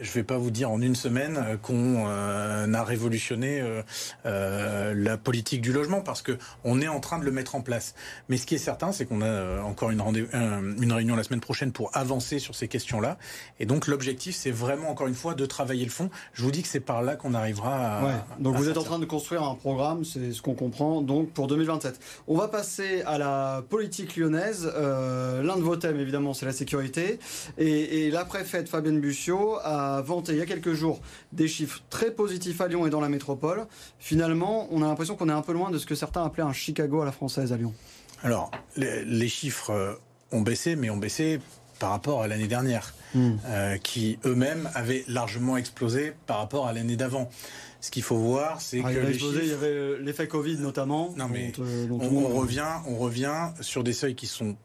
je 0.00 0.08
ne 0.08 0.14
vais 0.14 0.22
pas 0.22 0.38
vous 0.38 0.50
dire 0.50 0.70
en 0.70 0.80
une 0.80 0.96
semaine 0.96 1.36
euh, 1.36 1.56
qu'on 1.56 2.06
euh, 2.08 2.72
a 2.72 2.84
révolutionné 2.84 3.62
euh, 4.26 4.94
la 4.94 5.16
politique 5.16 5.60
du 5.60 5.72
logement 5.72 6.00
parce 6.00 6.22
que 6.22 6.36
on 6.64 6.80
est 6.80 6.88
en 6.88 7.00
train 7.00 7.18
de 7.18 7.24
le 7.24 7.30
mettre 7.30 7.54
en 7.54 7.60
place. 7.60 7.94
Mais 8.28 8.36
ce 8.36 8.46
qui 8.46 8.54
est 8.54 8.58
certain, 8.58 8.92
c'est 8.92 9.06
qu'on 9.06 9.22
a 9.22 9.60
encore 9.62 9.90
une, 9.90 10.02
une, 10.80 10.92
réunion 10.92 11.16
la 11.16 11.22
semaine 11.22 11.40
prochaine 11.40 11.72
pour 11.72 11.90
avancer 11.96 12.38
sur 12.38 12.54
ces 12.54 12.68
questions-là. 12.68 13.18
Et 13.60 13.66
donc 13.66 13.86
l'objectif, 13.86 14.34
c'est 14.34 14.50
vraiment 14.50 14.90
encore 14.90 15.06
une 15.06 15.14
fois 15.14 15.34
de 15.34 15.46
travailler 15.46 15.84
le 15.84 15.90
fond. 15.90 16.10
Je 16.32 16.42
vous 16.42 16.50
dis 16.50 16.62
que 16.62 16.68
c'est 16.68 16.80
par 16.80 17.02
là 17.02 17.16
qu'on 17.16 17.34
arrivera 17.34 17.98
à. 17.98 18.04
Ouais. 18.04 18.12
Donc 18.40 18.56
vous 18.56 18.68
êtes 18.68 18.78
en 18.78 18.84
train 18.84 18.98
de 18.98 19.04
construire 19.04 19.42
un 19.42 19.54
programme, 19.54 20.04
c'est 20.04 20.32
ce 20.32 20.42
qu'on 20.42 20.54
comprend. 20.54 21.02
Donc 21.02 21.30
pour 21.30 21.46
2027, 21.46 22.00
on 22.26 22.36
va 22.36 22.48
passer 22.48 23.02
à 23.02 23.18
la 23.18 23.62
politique 23.68 24.16
lyonnaise. 24.16 24.66
L'un 24.74 25.56
de 25.56 25.62
vos 25.62 25.76
thèmes, 25.76 26.00
évidemment, 26.00 26.34
c'est 26.34 26.46
la 26.46 26.52
sécurité. 26.52 27.18
Et, 27.58 28.06
et 28.06 28.10
la 28.10 28.24
préfète 28.24 28.68
Fabienne 28.68 29.00
Bussiot 29.00 29.58
a 29.62 29.83
vanté 30.04 30.32
il 30.32 30.38
y 30.38 30.42
a 30.42 30.46
quelques 30.46 30.74
jours 30.74 31.00
des 31.32 31.48
chiffres 31.48 31.80
très 31.90 32.10
positifs 32.10 32.60
à 32.60 32.68
Lyon 32.68 32.86
et 32.86 32.90
dans 32.90 33.00
la 33.00 33.08
métropole. 33.08 33.66
Finalement, 33.98 34.68
on 34.70 34.82
a 34.82 34.86
l'impression 34.86 35.16
qu'on 35.16 35.28
est 35.28 35.32
un 35.32 35.42
peu 35.42 35.52
loin 35.52 35.70
de 35.70 35.78
ce 35.78 35.86
que 35.86 35.94
certains 35.94 36.24
appelaient 36.24 36.44
un 36.44 36.52
Chicago 36.52 37.00
à 37.00 37.04
la 37.04 37.12
française 37.12 37.52
à 37.52 37.56
Lyon. 37.56 37.72
Alors, 38.22 38.50
les, 38.76 39.28
chiffres 39.28 39.70
euh, 39.70 39.94
ont 40.32 40.40
baissé, 40.40 40.76
mais 40.76 40.88
ont 40.88 40.96
baissé 40.96 41.40
par 41.78 41.90
rapport 41.90 42.22
à 42.22 42.28
l'année 42.28 42.46
dernière, 42.46 42.94
hmm. 43.14 43.32
euh, 43.46 43.76
qui 43.76 44.18
eux-mêmes 44.24 44.70
avaient 44.74 45.04
largement 45.08 45.56
explosé 45.56 46.14
par 46.26 46.38
rapport 46.38 46.66
à 46.66 46.72
l'année 46.72 46.96
d'avant. 46.96 47.28
Ce 47.80 47.90
qu'il 47.90 48.02
faut 48.02 48.16
voir, 48.16 48.62
c'est 48.62 48.80
ah, 48.82 48.94
que 48.94 48.98
les 48.98 49.12
chiffres... 49.12 49.40
il 49.42 49.48
y 49.48 49.52
avait 49.52 49.98
l'effet 49.98 50.26
Covid 50.26 50.56
notamment. 50.56 51.12
Non 51.18 51.28
mais 51.28 51.52
euh, 51.58 51.86
on, 51.90 52.28
revient, 52.28 52.80
on 52.86 52.96
revient 52.96 53.50
sur 53.60 53.84
des 53.84 53.92
seuils 53.92 54.14
qui 54.14 54.26
sont 54.26 54.56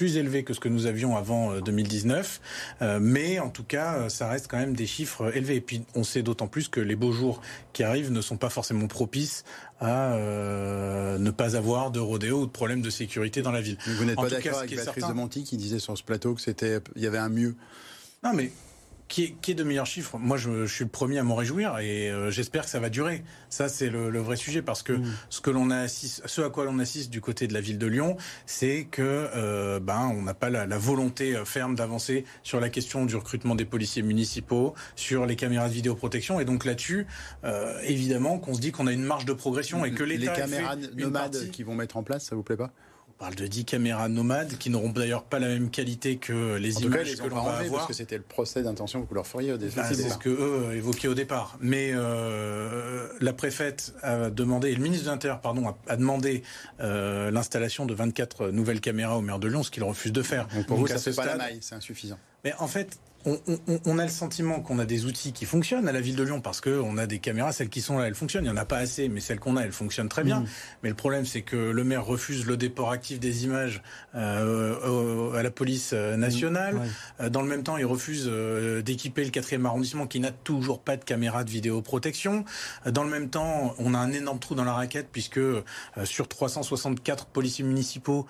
plus 0.00 0.16
élevé 0.16 0.44
que 0.44 0.54
ce 0.54 0.60
que 0.60 0.70
nous 0.70 0.86
avions 0.86 1.14
avant 1.14 1.60
2019, 1.60 2.40
euh, 2.80 2.84
euh, 2.86 2.98
mais 3.02 3.38
en 3.38 3.50
tout 3.50 3.64
cas, 3.64 3.98
euh, 3.98 4.08
ça 4.08 4.30
reste 4.30 4.46
quand 4.48 4.56
même 4.56 4.74
des 4.74 4.86
chiffres 4.86 5.30
élevés. 5.36 5.56
Et 5.56 5.60
puis, 5.60 5.82
on 5.94 6.04
sait 6.04 6.22
d'autant 6.22 6.46
plus 6.46 6.68
que 6.68 6.80
les 6.80 6.96
beaux 6.96 7.12
jours 7.12 7.42
qui 7.74 7.82
arrivent 7.82 8.10
ne 8.10 8.22
sont 8.22 8.38
pas 8.38 8.48
forcément 8.48 8.86
propices 8.86 9.44
à 9.78 10.16
ne 10.16 11.30
pas 11.30 11.54
avoir 11.54 11.90
de 11.90 12.00
rodéo 12.00 12.40
ou 12.40 12.46
de 12.46 12.50
problème 12.50 12.80
de 12.80 12.88
sécurité 12.88 13.42
dans 13.42 13.52
la 13.52 13.60
ville. 13.60 13.76
vous 13.86 14.06
n'êtes 14.06 14.16
pas 14.16 14.30
d'accord 14.30 14.60
avec 14.60 14.74
Patrice 14.74 15.06
de 15.06 15.12
Monti 15.12 15.44
qui 15.44 15.58
disait 15.58 15.78
sur 15.78 15.98
ce 15.98 16.02
plateau 16.02 16.34
que 16.34 16.40
c'était, 16.40 16.78
il 16.96 17.02
y 17.02 17.06
avait 17.06 17.18
un 17.18 17.28
mieux? 17.28 17.54
Non, 18.24 18.32
mais 18.32 18.52
qui 19.10 19.34
est, 19.48 19.54
de 19.54 19.64
meilleurs 19.64 19.86
chiffres 19.86 20.18
Moi, 20.18 20.36
je, 20.36 20.66
suis 20.66 20.84
le 20.84 20.90
premier 20.90 21.18
à 21.18 21.24
m'en 21.24 21.34
réjouir 21.34 21.78
et 21.80 22.08
euh, 22.08 22.30
j'espère 22.30 22.62
que 22.62 22.70
ça 22.70 22.78
va 22.78 22.88
durer. 22.90 23.24
Ça, 23.48 23.68
c'est 23.68 23.90
le, 23.90 24.18
vrai 24.20 24.36
sujet 24.36 24.62
parce 24.62 24.84
que 24.84 24.92
mm. 24.92 25.04
ce 25.28 25.40
que 25.40 25.50
l'on 25.50 25.70
assiste, 25.70 26.22
ce 26.26 26.40
à 26.42 26.48
quoi 26.48 26.64
l'on 26.64 26.78
assiste 26.78 27.10
du 27.10 27.20
côté 27.20 27.48
de 27.48 27.52
la 27.52 27.60
ville 27.60 27.76
de 27.76 27.86
Lyon, 27.86 28.16
c'est 28.46 28.86
que 28.88 29.02
euh, 29.02 29.80
ben 29.80 30.12
on 30.14 30.22
n'a 30.22 30.34
pas 30.34 30.48
la, 30.48 30.66
volonté 30.78 31.34
euh, 31.34 31.44
ferme 31.44 31.74
d'avancer 31.74 32.24
sur 32.44 32.60
la 32.60 32.68
question 32.68 33.04
du 33.04 33.16
recrutement 33.16 33.56
des 33.56 33.64
policiers 33.64 34.02
municipaux, 34.02 34.74
sur 34.94 35.26
les 35.26 35.34
caméras 35.34 35.68
de 35.68 35.74
vidéoprotection 35.74 36.38
et 36.38 36.44
donc 36.44 36.64
là-dessus, 36.64 37.06
évidemment, 37.82 38.38
qu'on 38.38 38.54
se 38.54 38.60
dit 38.60 38.70
qu'on 38.70 38.86
a 38.86 38.92
une 38.92 39.02
marge 39.02 39.24
de 39.24 39.32
progression 39.32 39.84
et 39.84 39.90
que 39.92 40.04
l'État 40.04 40.34
les 40.34 40.40
caméras 40.40 40.76
nomades 40.94 41.50
qui 41.50 41.64
vont 41.64 41.74
mettre 41.74 41.96
en 41.96 42.04
place, 42.04 42.26
ça 42.26 42.36
vous 42.36 42.44
plaît 42.44 42.56
pas? 42.56 42.72
Parle 43.20 43.34
de 43.34 43.46
10 43.46 43.66
caméras 43.66 44.08
nomades 44.08 44.56
qui 44.56 44.70
n'auront 44.70 44.88
d'ailleurs 44.88 45.24
pas 45.24 45.38
la 45.38 45.48
même 45.48 45.70
qualité 45.70 46.16
que 46.16 46.56
les 46.56 46.78
en 46.78 46.80
images 46.80 47.16
que 47.16 47.28
l'on 47.28 47.42
va 47.42 47.58
avoir. 47.58 47.72
Parce 47.72 47.88
que 47.88 47.92
c'était 47.92 48.16
le 48.16 48.22
procès 48.22 48.62
d'intention 48.62 49.02
que 49.02 49.08
vous 49.08 49.14
leur 49.14 49.26
feriez 49.26 49.52
au 49.52 49.58
départ. 49.58 49.86
c'est 49.86 50.08
ce 50.08 50.16
que 50.16 50.30
eux 50.30 50.74
évoquaient 50.74 51.06
au 51.06 51.14
départ. 51.14 51.58
Mais 51.60 51.90
euh, 51.92 53.08
la 53.20 53.34
préfète 53.34 53.92
a 54.02 54.30
demandé, 54.30 54.70
et 54.70 54.74
le 54.74 54.82
ministre 54.82 55.04
de 55.04 55.10
l'Intérieur, 55.10 55.42
pardon, 55.42 55.74
a, 55.86 55.96
demandé 55.96 56.42
euh, 56.80 57.30
l'installation 57.30 57.84
de 57.84 57.92
24 57.92 58.48
nouvelles 58.48 58.80
caméras 58.80 59.18
au 59.18 59.20
maire 59.20 59.38
de 59.38 59.48
Lyon, 59.48 59.62
ce 59.62 59.70
qu'il 59.70 59.84
refuse 59.84 60.12
de 60.12 60.22
faire. 60.22 60.48
Donc 60.48 60.66
pour 60.66 60.78
vous, 60.78 60.86
ça 60.86 60.94
ne 61.10 61.14
pas 61.14 61.26
la 61.26 61.36
maille, 61.36 61.58
c'est 61.60 61.74
insuffisant. 61.74 62.18
Mais 62.42 62.54
en 62.58 62.68
fait, 62.68 62.98
on, 63.26 63.98
a 63.98 64.04
le 64.04 64.10
sentiment 64.10 64.60
qu'on 64.60 64.78
a 64.78 64.86
des 64.86 65.04
outils 65.04 65.32
qui 65.32 65.44
fonctionnent 65.44 65.88
à 65.88 65.92
la 65.92 66.00
ville 66.00 66.16
de 66.16 66.22
Lyon 66.22 66.40
parce 66.40 66.60
qu'on 66.60 66.96
a 66.96 67.06
des 67.06 67.18
caméras, 67.18 67.52
celles 67.52 67.68
qui 67.68 67.82
sont 67.82 67.98
là, 67.98 68.06
elles 68.06 68.14
fonctionnent. 68.14 68.44
Il 68.44 68.50
n'y 68.50 68.54
en 68.54 68.60
a 68.60 68.64
pas 68.64 68.78
assez, 68.78 69.08
mais 69.08 69.20
celles 69.20 69.38
qu'on 69.38 69.56
a, 69.56 69.62
elles 69.62 69.72
fonctionnent 69.72 70.08
très 70.08 70.24
bien. 70.24 70.40
Mmh. 70.40 70.46
Mais 70.82 70.88
le 70.88 70.94
problème, 70.94 71.26
c'est 71.26 71.42
que 71.42 71.56
le 71.56 71.84
maire 71.84 72.04
refuse 72.04 72.46
le 72.46 72.56
déport 72.56 72.90
actif 72.90 73.20
des 73.20 73.44
images 73.44 73.82
euh, 74.14 75.32
à 75.34 75.42
la 75.42 75.50
police 75.50 75.90
euh, 75.92 76.16
nationale. 76.16 76.76
Mmh. 76.76 76.82
Euh, 77.20 77.28
dans 77.28 77.42
le 77.42 77.48
même 77.48 77.62
temps, 77.62 77.76
il 77.76 77.84
refuse 77.84 78.30
d'équiper 78.84 79.24
le 79.24 79.30
4e 79.30 79.64
arrondissement 79.66 80.06
qui 80.06 80.20
n'a 80.20 80.30
toujours 80.30 80.80
pas 80.80 80.96
de 80.96 81.04
caméra 81.04 81.44
de 81.44 81.50
vidéoprotection. 81.50 82.44
Dans 82.86 83.04
le 83.04 83.10
même 83.10 83.28
temps, 83.28 83.74
on 83.78 83.92
a 83.92 83.98
un 83.98 84.12
énorme 84.12 84.38
trou 84.38 84.54
dans 84.54 84.64
la 84.64 84.72
raquette 84.72 85.08
puisque 85.12 85.40
sur 86.04 86.28
364 86.28 87.26
policiers 87.26 87.64
municipaux, 87.64 88.26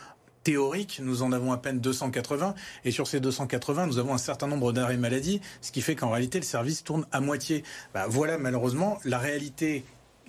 théorique, 0.51 1.01
nous 1.01 1.23
en 1.23 1.31
avons 1.31 1.53
à 1.53 1.59
peine 1.59 1.79
280. 1.79 2.57
Et 2.85 2.91
sur 2.91 3.07
ces 3.07 3.21
280, 3.21 3.87
nous 3.87 3.99
avons 3.99 4.15
un 4.15 4.19
certain 4.19 4.49
nombre 4.49 4.73
d'arrêts 4.73 4.97
maladie, 4.97 5.41
ce 5.61 5.71
qui 5.71 5.81
fait 5.81 5.95
qu'en 5.95 6.11
réalité, 6.11 6.41
le 6.41 6.45
service 6.45 6.83
tourne 6.83 7.07
à 7.13 7.21
moitié. 7.21 7.63
Bah, 7.95 8.07
voilà 8.09 8.37
malheureusement 8.37 8.99
la 9.05 9.19
réalité 9.21 9.85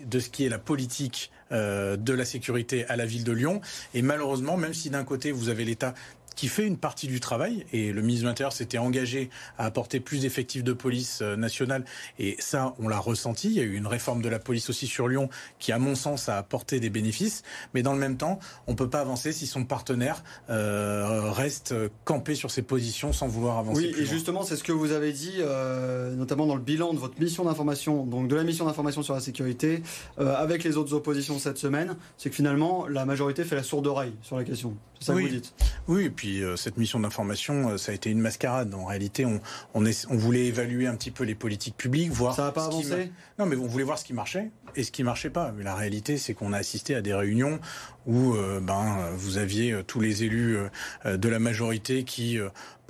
de 0.05 0.19
ce 0.19 0.29
qui 0.29 0.45
est 0.45 0.49
la 0.49 0.59
politique 0.59 1.31
euh, 1.51 1.97
de 1.97 2.13
la 2.13 2.23
sécurité 2.23 2.85
à 2.85 2.95
la 2.97 3.07
ville 3.07 3.23
de 3.23 3.31
Lyon. 3.31 3.61
Et 3.95 4.03
malheureusement, 4.03 4.57
même 4.57 4.75
si 4.75 4.91
d'un 4.91 5.03
côté 5.03 5.31
vous 5.31 5.49
avez 5.49 5.65
l'État 5.65 5.95
qui 6.35 6.47
fait 6.47 6.65
une 6.65 6.77
partie 6.77 7.07
du 7.07 7.19
travail. 7.19 7.65
Et 7.73 7.91
le 7.91 8.01
ministre 8.01 8.23
de 8.23 8.29
l'Intérieur 8.29 8.53
s'était 8.53 8.77
engagé 8.77 9.29
à 9.57 9.65
apporter 9.65 9.99
plus 9.99 10.21
d'effectifs 10.21 10.63
de 10.63 10.73
police 10.73 11.19
euh, 11.21 11.35
nationale. 11.35 11.85
Et 12.19 12.35
ça, 12.39 12.73
on 12.79 12.87
l'a 12.87 12.99
ressenti. 12.99 13.49
Il 13.49 13.53
y 13.53 13.59
a 13.59 13.63
eu 13.63 13.75
une 13.75 13.87
réforme 13.87 14.21
de 14.21 14.29
la 14.29 14.39
police 14.39 14.69
aussi 14.69 14.87
sur 14.87 15.07
Lyon 15.07 15.29
qui, 15.59 15.71
à 15.71 15.79
mon 15.79 15.95
sens, 15.95 16.29
a 16.29 16.37
apporté 16.37 16.79
des 16.79 16.89
bénéfices. 16.89 17.43
Mais 17.73 17.83
dans 17.83 17.93
le 17.93 17.99
même 17.99 18.17
temps, 18.17 18.39
on 18.67 18.71
ne 18.71 18.77
peut 18.77 18.89
pas 18.89 19.01
avancer 19.01 19.31
si 19.31 19.47
son 19.47 19.65
partenaire 19.65 20.23
euh, 20.49 21.31
reste 21.31 21.73
campé 22.05 22.35
sur 22.35 22.51
ses 22.51 22.61
positions 22.61 23.13
sans 23.13 23.27
vouloir 23.27 23.57
avancer. 23.57 23.93
Oui, 23.93 24.01
et 24.01 24.05
justement, 24.05 24.43
c'est 24.43 24.55
ce 24.55 24.63
que 24.63 24.71
vous 24.71 24.91
avez 24.91 25.11
dit, 25.11 25.35
euh, 25.39 26.15
notamment 26.15 26.45
dans 26.45 26.55
le 26.55 26.61
bilan 26.61 26.93
de 26.93 26.99
votre 26.99 27.19
mission 27.19 27.45
d'information, 27.45 28.05
donc 28.05 28.27
de 28.27 28.35
la 28.35 28.43
mission 28.43 28.65
d'information 28.65 29.03
sur 29.03 29.13
la 29.13 29.19
sécurité, 29.19 29.81
euh, 30.19 30.35
avec 30.35 30.63
les 30.63 30.77
autres 30.77 30.93
oppositions 30.93 31.39
cette 31.39 31.57
semaine, 31.57 31.95
c'est 32.17 32.29
que 32.29 32.35
finalement, 32.35 32.87
la 32.87 33.05
majorité 33.05 33.43
fait 33.43 33.55
la 33.55 33.63
sourde 33.63 33.87
oreille 33.87 34.13
sur 34.21 34.37
la 34.37 34.43
question. 34.43 34.75
Ça 35.01 35.13
oui. 35.15 35.23
que 35.23 35.29
vous 35.29 35.35
dites 35.35 35.53
Oui, 35.87 36.09
puis 36.09 36.43
euh, 36.43 36.55
cette 36.55 36.77
mission 36.77 36.99
d'information, 36.99 37.69
euh, 37.69 37.77
ça 37.77 37.91
a 37.91 37.95
été 37.95 38.11
une 38.11 38.21
mascarade. 38.21 38.73
En 38.73 38.85
réalité, 38.85 39.25
on, 39.25 39.41
on, 39.73 39.83
on, 39.83 40.15
voulait 40.15 40.45
évaluer 40.45 40.85
un 40.85 40.95
petit 40.95 41.09
peu 41.09 41.23
les 41.23 41.33
politiques 41.33 41.75
publiques, 41.75 42.11
voir. 42.11 42.35
Ça 42.35 42.43
n'a 42.43 42.51
pas 42.51 42.65
avancé? 42.65 43.11
Non, 43.39 43.47
mais 43.47 43.55
on 43.55 43.65
voulait 43.65 43.83
voir 43.83 43.97
ce 43.97 44.05
qui 44.05 44.13
marchait 44.13 44.51
et 44.75 44.83
ce 44.83 44.91
qui 44.91 45.03
marchait 45.03 45.31
pas. 45.31 45.51
Mais 45.57 45.63
la 45.63 45.73
réalité, 45.73 46.17
c'est 46.17 46.35
qu'on 46.35 46.53
a 46.53 46.57
assisté 46.57 46.93
à 46.93 47.01
des 47.01 47.15
réunions 47.15 47.59
où 48.07 48.33
ben, 48.61 49.09
vous 49.15 49.37
aviez 49.37 49.81
tous 49.85 49.99
les 49.99 50.23
élus 50.23 50.57
de 51.05 51.29
la 51.29 51.39
majorité 51.39 52.03
qui 52.03 52.39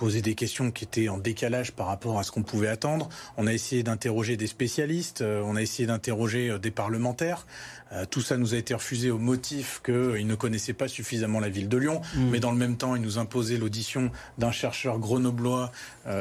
poser 0.01 0.23
des 0.23 0.33
questions 0.33 0.71
qui 0.71 0.83
étaient 0.83 1.09
en 1.09 1.19
décalage 1.19 1.73
par 1.73 1.85
rapport 1.85 2.17
à 2.17 2.23
ce 2.23 2.31
qu'on 2.31 2.41
pouvait 2.41 2.69
attendre. 2.69 3.07
On 3.37 3.45
a 3.45 3.53
essayé 3.53 3.83
d'interroger 3.83 4.35
des 4.35 4.47
spécialistes, 4.47 5.21
euh, 5.21 5.43
on 5.45 5.55
a 5.55 5.61
essayé 5.61 5.85
d'interroger 5.85 6.49
euh, 6.49 6.57
des 6.57 6.71
parlementaires. 6.71 7.45
Euh, 7.91 8.05
tout 8.09 8.21
ça 8.21 8.35
nous 8.37 8.55
a 8.55 8.57
été 8.57 8.73
refusé 8.73 9.11
au 9.11 9.19
motif 9.19 9.79
qu'ils 9.85 10.25
ne 10.25 10.33
connaissaient 10.33 10.73
pas 10.73 10.87
suffisamment 10.87 11.39
la 11.39 11.49
ville 11.49 11.69
de 11.69 11.77
Lyon, 11.77 12.01
mmh. 12.15 12.29
mais 12.31 12.39
dans 12.39 12.49
le 12.49 12.57
même 12.57 12.77
temps, 12.77 12.95
ils 12.95 13.01
nous 13.03 13.19
imposaient 13.19 13.57
l'audition 13.57 14.09
d'un 14.39 14.51
chercheur 14.51 14.97
grenoblois 14.97 15.71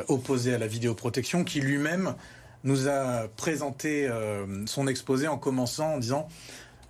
opposé 0.08 0.52
à 0.52 0.58
la 0.58 0.66
vidéoprotection 0.66 1.42
qui 1.44 1.62
lui-même 1.62 2.14
nous 2.64 2.86
a 2.86 3.28
présenté 3.38 4.10
son 4.66 4.86
exposé 4.88 5.26
en 5.26 5.38
commençant 5.38 5.94
en 5.94 5.98
disant 5.98 6.28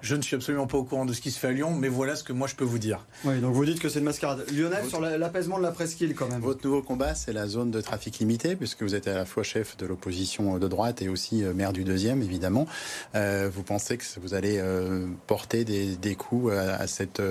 je 0.02 0.16
ne 0.16 0.22
suis 0.22 0.36
absolument 0.36 0.66
pas 0.66 0.78
au 0.78 0.84
courant 0.84 1.04
de 1.04 1.12
ce 1.12 1.20
qui 1.20 1.30
se 1.30 1.38
fait 1.38 1.48
à 1.48 1.52
Lyon, 1.52 1.74
mais 1.74 1.88
voilà 1.88 2.16
ce 2.16 2.24
que 2.24 2.32
moi 2.32 2.46
je 2.46 2.54
peux 2.54 2.64
vous 2.64 2.78
dire. 2.78 3.06
Oui, 3.24 3.40
donc 3.40 3.54
vous 3.54 3.64
dites 3.64 3.80
que 3.80 3.88
c'est 3.88 3.98
une 3.98 4.04
mascarade. 4.04 4.44
Lionel, 4.52 4.86
sur 4.88 5.00
l'apaisement 5.00 5.58
de 5.58 5.62
la 5.62 5.72
presqu'île 5.72 6.14
quand 6.14 6.28
même. 6.28 6.40
Votre 6.40 6.64
nouveau 6.66 6.82
combat, 6.82 7.14
c'est 7.14 7.32
la 7.32 7.46
zone 7.46 7.70
de 7.70 7.80
trafic 7.80 8.18
limité, 8.18 8.56
puisque 8.56 8.82
vous 8.82 8.94
êtes 8.94 9.08
à 9.08 9.14
la 9.14 9.24
fois 9.24 9.42
chef 9.42 9.76
de 9.76 9.86
l'opposition 9.86 10.58
de 10.58 10.68
droite 10.68 11.02
et 11.02 11.08
aussi 11.08 11.44
euh, 11.44 11.52
maire 11.52 11.72
du 11.72 11.84
deuxième, 11.84 12.22
évidemment. 12.22 12.66
Euh, 13.14 13.50
vous 13.52 13.62
pensez 13.62 13.96
que 13.98 14.04
vous 14.20 14.34
allez 14.34 14.58
euh, 14.58 15.06
porter 15.26 15.64
des, 15.64 15.96
des 15.96 16.14
coups 16.14 16.52
à, 16.52 16.86
cette... 16.86 17.22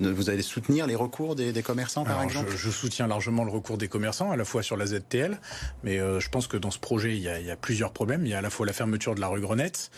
vous 0.00 0.30
allez 0.30 0.42
soutenir 0.42 0.86
les 0.86 0.94
recours 0.94 1.36
des, 1.36 1.52
commerçants, 1.62 2.04
par 2.04 2.22
exemple 2.22 2.50
je, 2.54 2.70
soutiens 2.70 3.06
largement 3.06 3.44
le 3.44 3.50
recours 3.50 3.78
des 3.78 3.88
commerçants, 3.88 4.30
à 4.30 4.36
la 4.36 4.44
fois 4.44 4.62
sur 4.62 4.76
la 4.76 4.86
ZTL, 4.86 5.38
mais 5.84 5.98
je 5.98 6.28
pense 6.28 6.46
que 6.46 6.56
dans 6.56 6.70
ce 6.70 6.78
projet, 6.78 7.16
il 7.16 7.22
y, 7.22 7.28
a, 7.28 7.40
il 7.40 7.46
y, 7.46 7.50
a, 7.50 7.56
plusieurs 7.56 7.92
problèmes. 7.92 8.24
Il 8.24 8.28
y 8.28 8.34
a 8.34 8.38
à 8.38 8.42
la 8.42 8.50
fois 8.50 8.66
la 8.66 8.72
fermeture 8.72 9.14
de 9.14 9.20
la 9.20 9.28
rue 9.28 9.40
Grenette, 9.40 9.90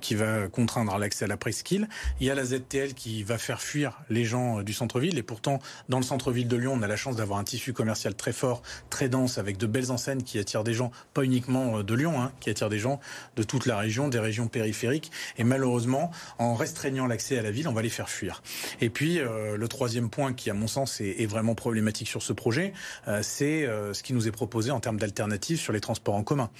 qui 0.00 0.14
va 0.14 0.48
contraindre 0.48 0.96
l'accès 0.98 1.24
à 1.24 1.28
la 1.28 1.36
presqu'île 1.36 1.65
il 1.72 1.86
y 2.20 2.30
a 2.30 2.34
la 2.34 2.44
ZTL 2.44 2.94
qui 2.94 3.22
va 3.22 3.38
faire 3.38 3.60
fuir 3.60 4.00
les 4.08 4.24
gens 4.24 4.60
euh, 4.60 4.62
du 4.62 4.72
centre-ville. 4.72 5.18
Et 5.18 5.22
pourtant, 5.22 5.58
dans 5.88 5.98
le 5.98 6.04
centre-ville 6.04 6.48
de 6.48 6.56
Lyon, 6.56 6.72
on 6.74 6.82
a 6.82 6.86
la 6.86 6.96
chance 6.96 7.16
d'avoir 7.16 7.38
un 7.38 7.44
tissu 7.44 7.72
commercial 7.72 8.14
très 8.14 8.32
fort, 8.32 8.62
très 8.90 9.08
dense, 9.08 9.38
avec 9.38 9.56
de 9.56 9.66
belles 9.66 9.90
enseignes 9.90 10.22
qui 10.22 10.38
attirent 10.38 10.64
des 10.64 10.74
gens, 10.74 10.90
pas 11.14 11.22
uniquement 11.22 11.78
euh, 11.78 11.82
de 11.82 11.94
Lyon, 11.94 12.20
hein, 12.20 12.32
qui 12.40 12.50
attirent 12.50 12.68
des 12.68 12.78
gens 12.78 13.00
de 13.36 13.42
toute 13.42 13.66
la 13.66 13.76
région, 13.76 14.08
des 14.08 14.18
régions 14.18 14.48
périphériques. 14.48 15.10
Et 15.38 15.44
malheureusement, 15.44 16.10
en 16.38 16.54
restreignant 16.54 17.06
l'accès 17.06 17.38
à 17.38 17.42
la 17.42 17.50
ville, 17.50 17.68
on 17.68 17.72
va 17.72 17.82
les 17.82 17.90
faire 17.90 18.08
fuir. 18.08 18.42
Et 18.80 18.90
puis, 18.90 19.18
euh, 19.18 19.56
le 19.56 19.68
troisième 19.68 20.10
point 20.10 20.32
qui, 20.32 20.50
à 20.50 20.54
mon 20.54 20.68
sens, 20.68 21.00
est, 21.00 21.26
vraiment 21.26 21.56
problématique 21.56 22.06
sur 22.06 22.22
ce 22.22 22.32
projet, 22.32 22.72
c'est 23.20 23.66
ce 23.66 24.02
qui 24.04 24.12
nous 24.12 24.28
est 24.28 24.30
proposé 24.30 24.70
en 24.70 24.78
termes 24.78 24.96
d'alternatives 24.96 25.58
sur 25.58 25.72
les 25.72 25.80
transports 25.80 26.14
en 26.14 26.22
commun. 26.22 26.50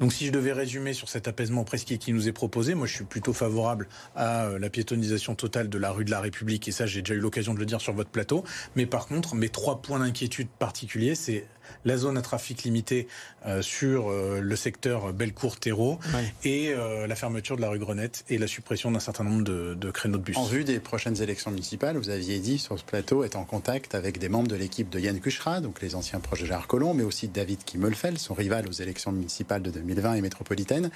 Donc, 0.00 0.14
si 0.14 0.26
je 0.26 0.32
devais 0.32 0.52
résumer 0.52 0.94
sur 0.94 1.10
cet 1.10 1.28
apaisement 1.28 1.64
presque 1.64 1.98
qui 1.98 2.12
nous 2.14 2.28
est 2.28 2.32
proposé, 2.32 2.74
moi, 2.74 2.86
je 2.86 2.94
suis 2.94 3.04
plutôt 3.04 3.34
favorable 3.34 3.88
à 4.14 4.45
euh, 4.46 4.58
la 4.58 4.70
piétonisation 4.70 5.34
totale 5.34 5.68
de 5.68 5.78
la 5.78 5.90
rue 5.90 6.04
de 6.04 6.10
la 6.10 6.20
République, 6.20 6.68
et 6.68 6.72
ça 6.72 6.86
j'ai 6.86 7.02
déjà 7.02 7.14
eu 7.14 7.20
l'occasion 7.20 7.54
de 7.54 7.58
le 7.58 7.66
dire 7.66 7.80
sur 7.80 7.92
votre 7.92 8.10
plateau. 8.10 8.44
Mais 8.74 8.86
par 8.86 9.06
contre, 9.06 9.34
mes 9.34 9.48
trois 9.48 9.82
points 9.82 9.98
d'inquiétude 9.98 10.48
particuliers, 10.58 11.14
c'est 11.14 11.46
la 11.84 11.96
zone 11.96 12.18
à 12.18 12.22
trafic 12.22 12.64
limité 12.64 13.08
euh, 13.46 13.62
sur 13.62 14.10
euh, 14.10 14.40
le 14.40 14.56
secteur 14.56 15.12
Bellecour-Terreau 15.12 15.98
et 16.44 16.74
la 17.08 17.14
fermeture 17.16 17.56
de 17.56 17.62
la 17.62 17.68
rue 17.68 17.78
Grenette 17.78 18.24
et 18.28 18.38
la 18.38 18.46
suppression 18.46 18.90
d'un 18.90 19.00
certain 19.00 19.24
nombre 19.24 19.44
de, 19.44 19.90
créneaux 19.90 20.18
de 20.18 20.22
bus. 20.22 20.36
En 20.36 20.44
vue 20.44 20.64
des 20.64 20.80
prochaines 20.80 21.20
élections 21.22 21.50
municipales, 21.50 21.96
vous 21.96 22.10
aviez 22.10 22.38
dit 22.38 22.58
sur 22.58 22.78
ce 22.78 22.84
plateau 22.84 23.24
être 23.24 23.36
en 23.36 23.44
contact 23.44 23.94
avec 23.94 24.18
des 24.18 24.28
membres 24.28 24.48
de 24.48 24.56
l'équipe 24.56 24.88
de 24.90 24.98
Yann 24.98 25.18
Kuchra, 25.20 25.60
donc 25.60 25.80
les 25.80 25.94
anciens 25.94 26.20
proches 26.20 26.40
de 26.40 26.46
Gérard 26.46 26.66
Collomb, 26.66 26.94
mais 26.94 27.02
aussi 27.02 27.28
David 27.28 27.64
Kimmelfeld, 27.64 28.18
son 28.18 28.34
rival 28.34 28.66
aux 28.68 28.72
élections 28.72 29.12
municipales 29.12 29.62
de 29.62 29.70
2020 29.70 30.14
et 30.14 30.20
métropolitaines. 30.20 30.90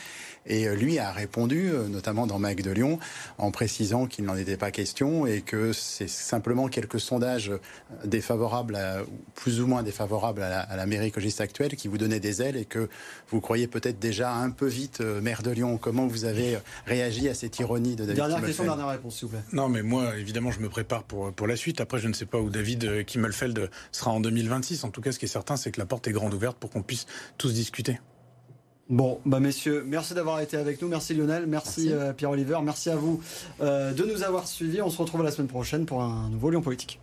Et 0.47 0.69
lui 0.75 0.99
a 0.99 1.13
répondu, 1.13 1.71
notamment 1.89 2.27
dans 2.27 2.39
Mag 2.39 2.63
de 2.63 2.71
Lyon, 2.71 2.99
en 3.39 3.51
précisant 3.51 4.07
qu'il 4.07 4.25
n'en 4.25 4.37
était 4.37 4.57
pas 4.57 4.71
question 4.71 5.27
et 5.27 5.43
que 5.43 5.73
c'est 5.73 6.09
simplement 6.09 6.69
quelques 6.69 7.01
sondages 7.01 7.53
défavorables, 8.05 8.79
plus 9.35 9.61
ou 9.61 9.67
moins 9.67 9.83
défavorables 9.83 10.43
à 10.43 10.67
la, 10.69 10.70
mairie 10.87 11.09
écologiste 11.09 11.41
actuelle 11.41 11.77
qui 11.77 11.89
vous 11.89 11.99
donnaient 11.99 12.21
des 12.21 12.43
ailes 12.43 12.57
et 12.57 12.65
que 12.65 12.89
vous 13.29 13.41
croyez 13.41 13.67
peut-être 13.67 13.99
déjà 13.99 14.35
un 14.35 14.51
peu 14.51 14.67
vite 14.67 15.01
euh, 15.01 15.21
maire 15.21 15.43
de 15.43 15.51
Lyon. 15.51 15.79
Comment 15.79 16.07
vous 16.07 16.25
avez 16.25 16.59
réagi 16.87 17.29
à 17.29 17.35
cette 17.35 17.59
ironie 17.59 17.97
de 17.97 18.05
David 18.05 18.17
Dernière 18.17 18.45
question, 18.45 18.65
dernière 18.65 18.89
réponse, 18.89 19.17
s'il 19.17 19.29
vous 19.29 19.33
plaît. 19.33 19.45
Non, 19.53 19.69
mais 19.69 19.83
moi, 19.83 20.17
évidemment, 20.17 20.51
je 20.51 20.61
me 20.61 20.69
prépare 20.69 21.05
pour, 21.05 21.33
pour 21.33 21.47
la 21.47 21.57
suite. 21.57 21.81
Après, 21.81 21.99
je 21.99 22.09
ne 22.09 22.13
sais 22.13 22.27
pas 22.27 22.39
où 22.39 22.51
David 22.51 22.85
euh, 22.85 23.03
Kimmelfeld 23.03 23.71
sera 23.93 24.11
en 24.11 24.21
2026. 24.21 24.85
En 24.85 24.91
tout 24.91 25.01
cas, 25.01 25.13
ce 25.13 25.19
qui 25.19 25.27
est 25.27 25.29
certain, 25.29 25.57
c'est 25.57 25.71
que 25.71 25.81
la 25.81 25.87
porte 25.87 26.09
est 26.09 26.13
grande 26.13 26.35
ouverte 26.35 26.57
pour 26.59 26.71
qu'on 26.71 26.83
puisse 26.83 27.07
tous 27.39 27.53
discuter. 27.53 27.99
Bon, 28.91 29.21
bah 29.25 29.39
messieurs, 29.39 29.85
merci 29.87 30.15
d'avoir 30.15 30.41
été 30.41 30.57
avec 30.57 30.83
nous. 30.83 30.89
Merci 30.89 31.15
Lionel, 31.15 31.47
merci, 31.47 31.93
euh, 31.93 32.13
Pierre-Oliver, 32.13 32.59
merci 32.65 32.91
à 32.91 32.97
vous 32.97 33.23
euh, 33.61 33.93
de 33.93 34.05
nous 34.05 34.25
avoir 34.25 34.49
suivis. 34.49 34.83
On 34.83 34.91
se 34.91 34.99
retrouve 34.99 35.23
la 35.23 35.31
semaine 35.31 35.47
prochaine 35.47 35.87
pour 35.87 36.03
un 36.03 36.29
nouveau 36.29 36.51
Lyon 36.51 36.61
Politique. 36.61 36.99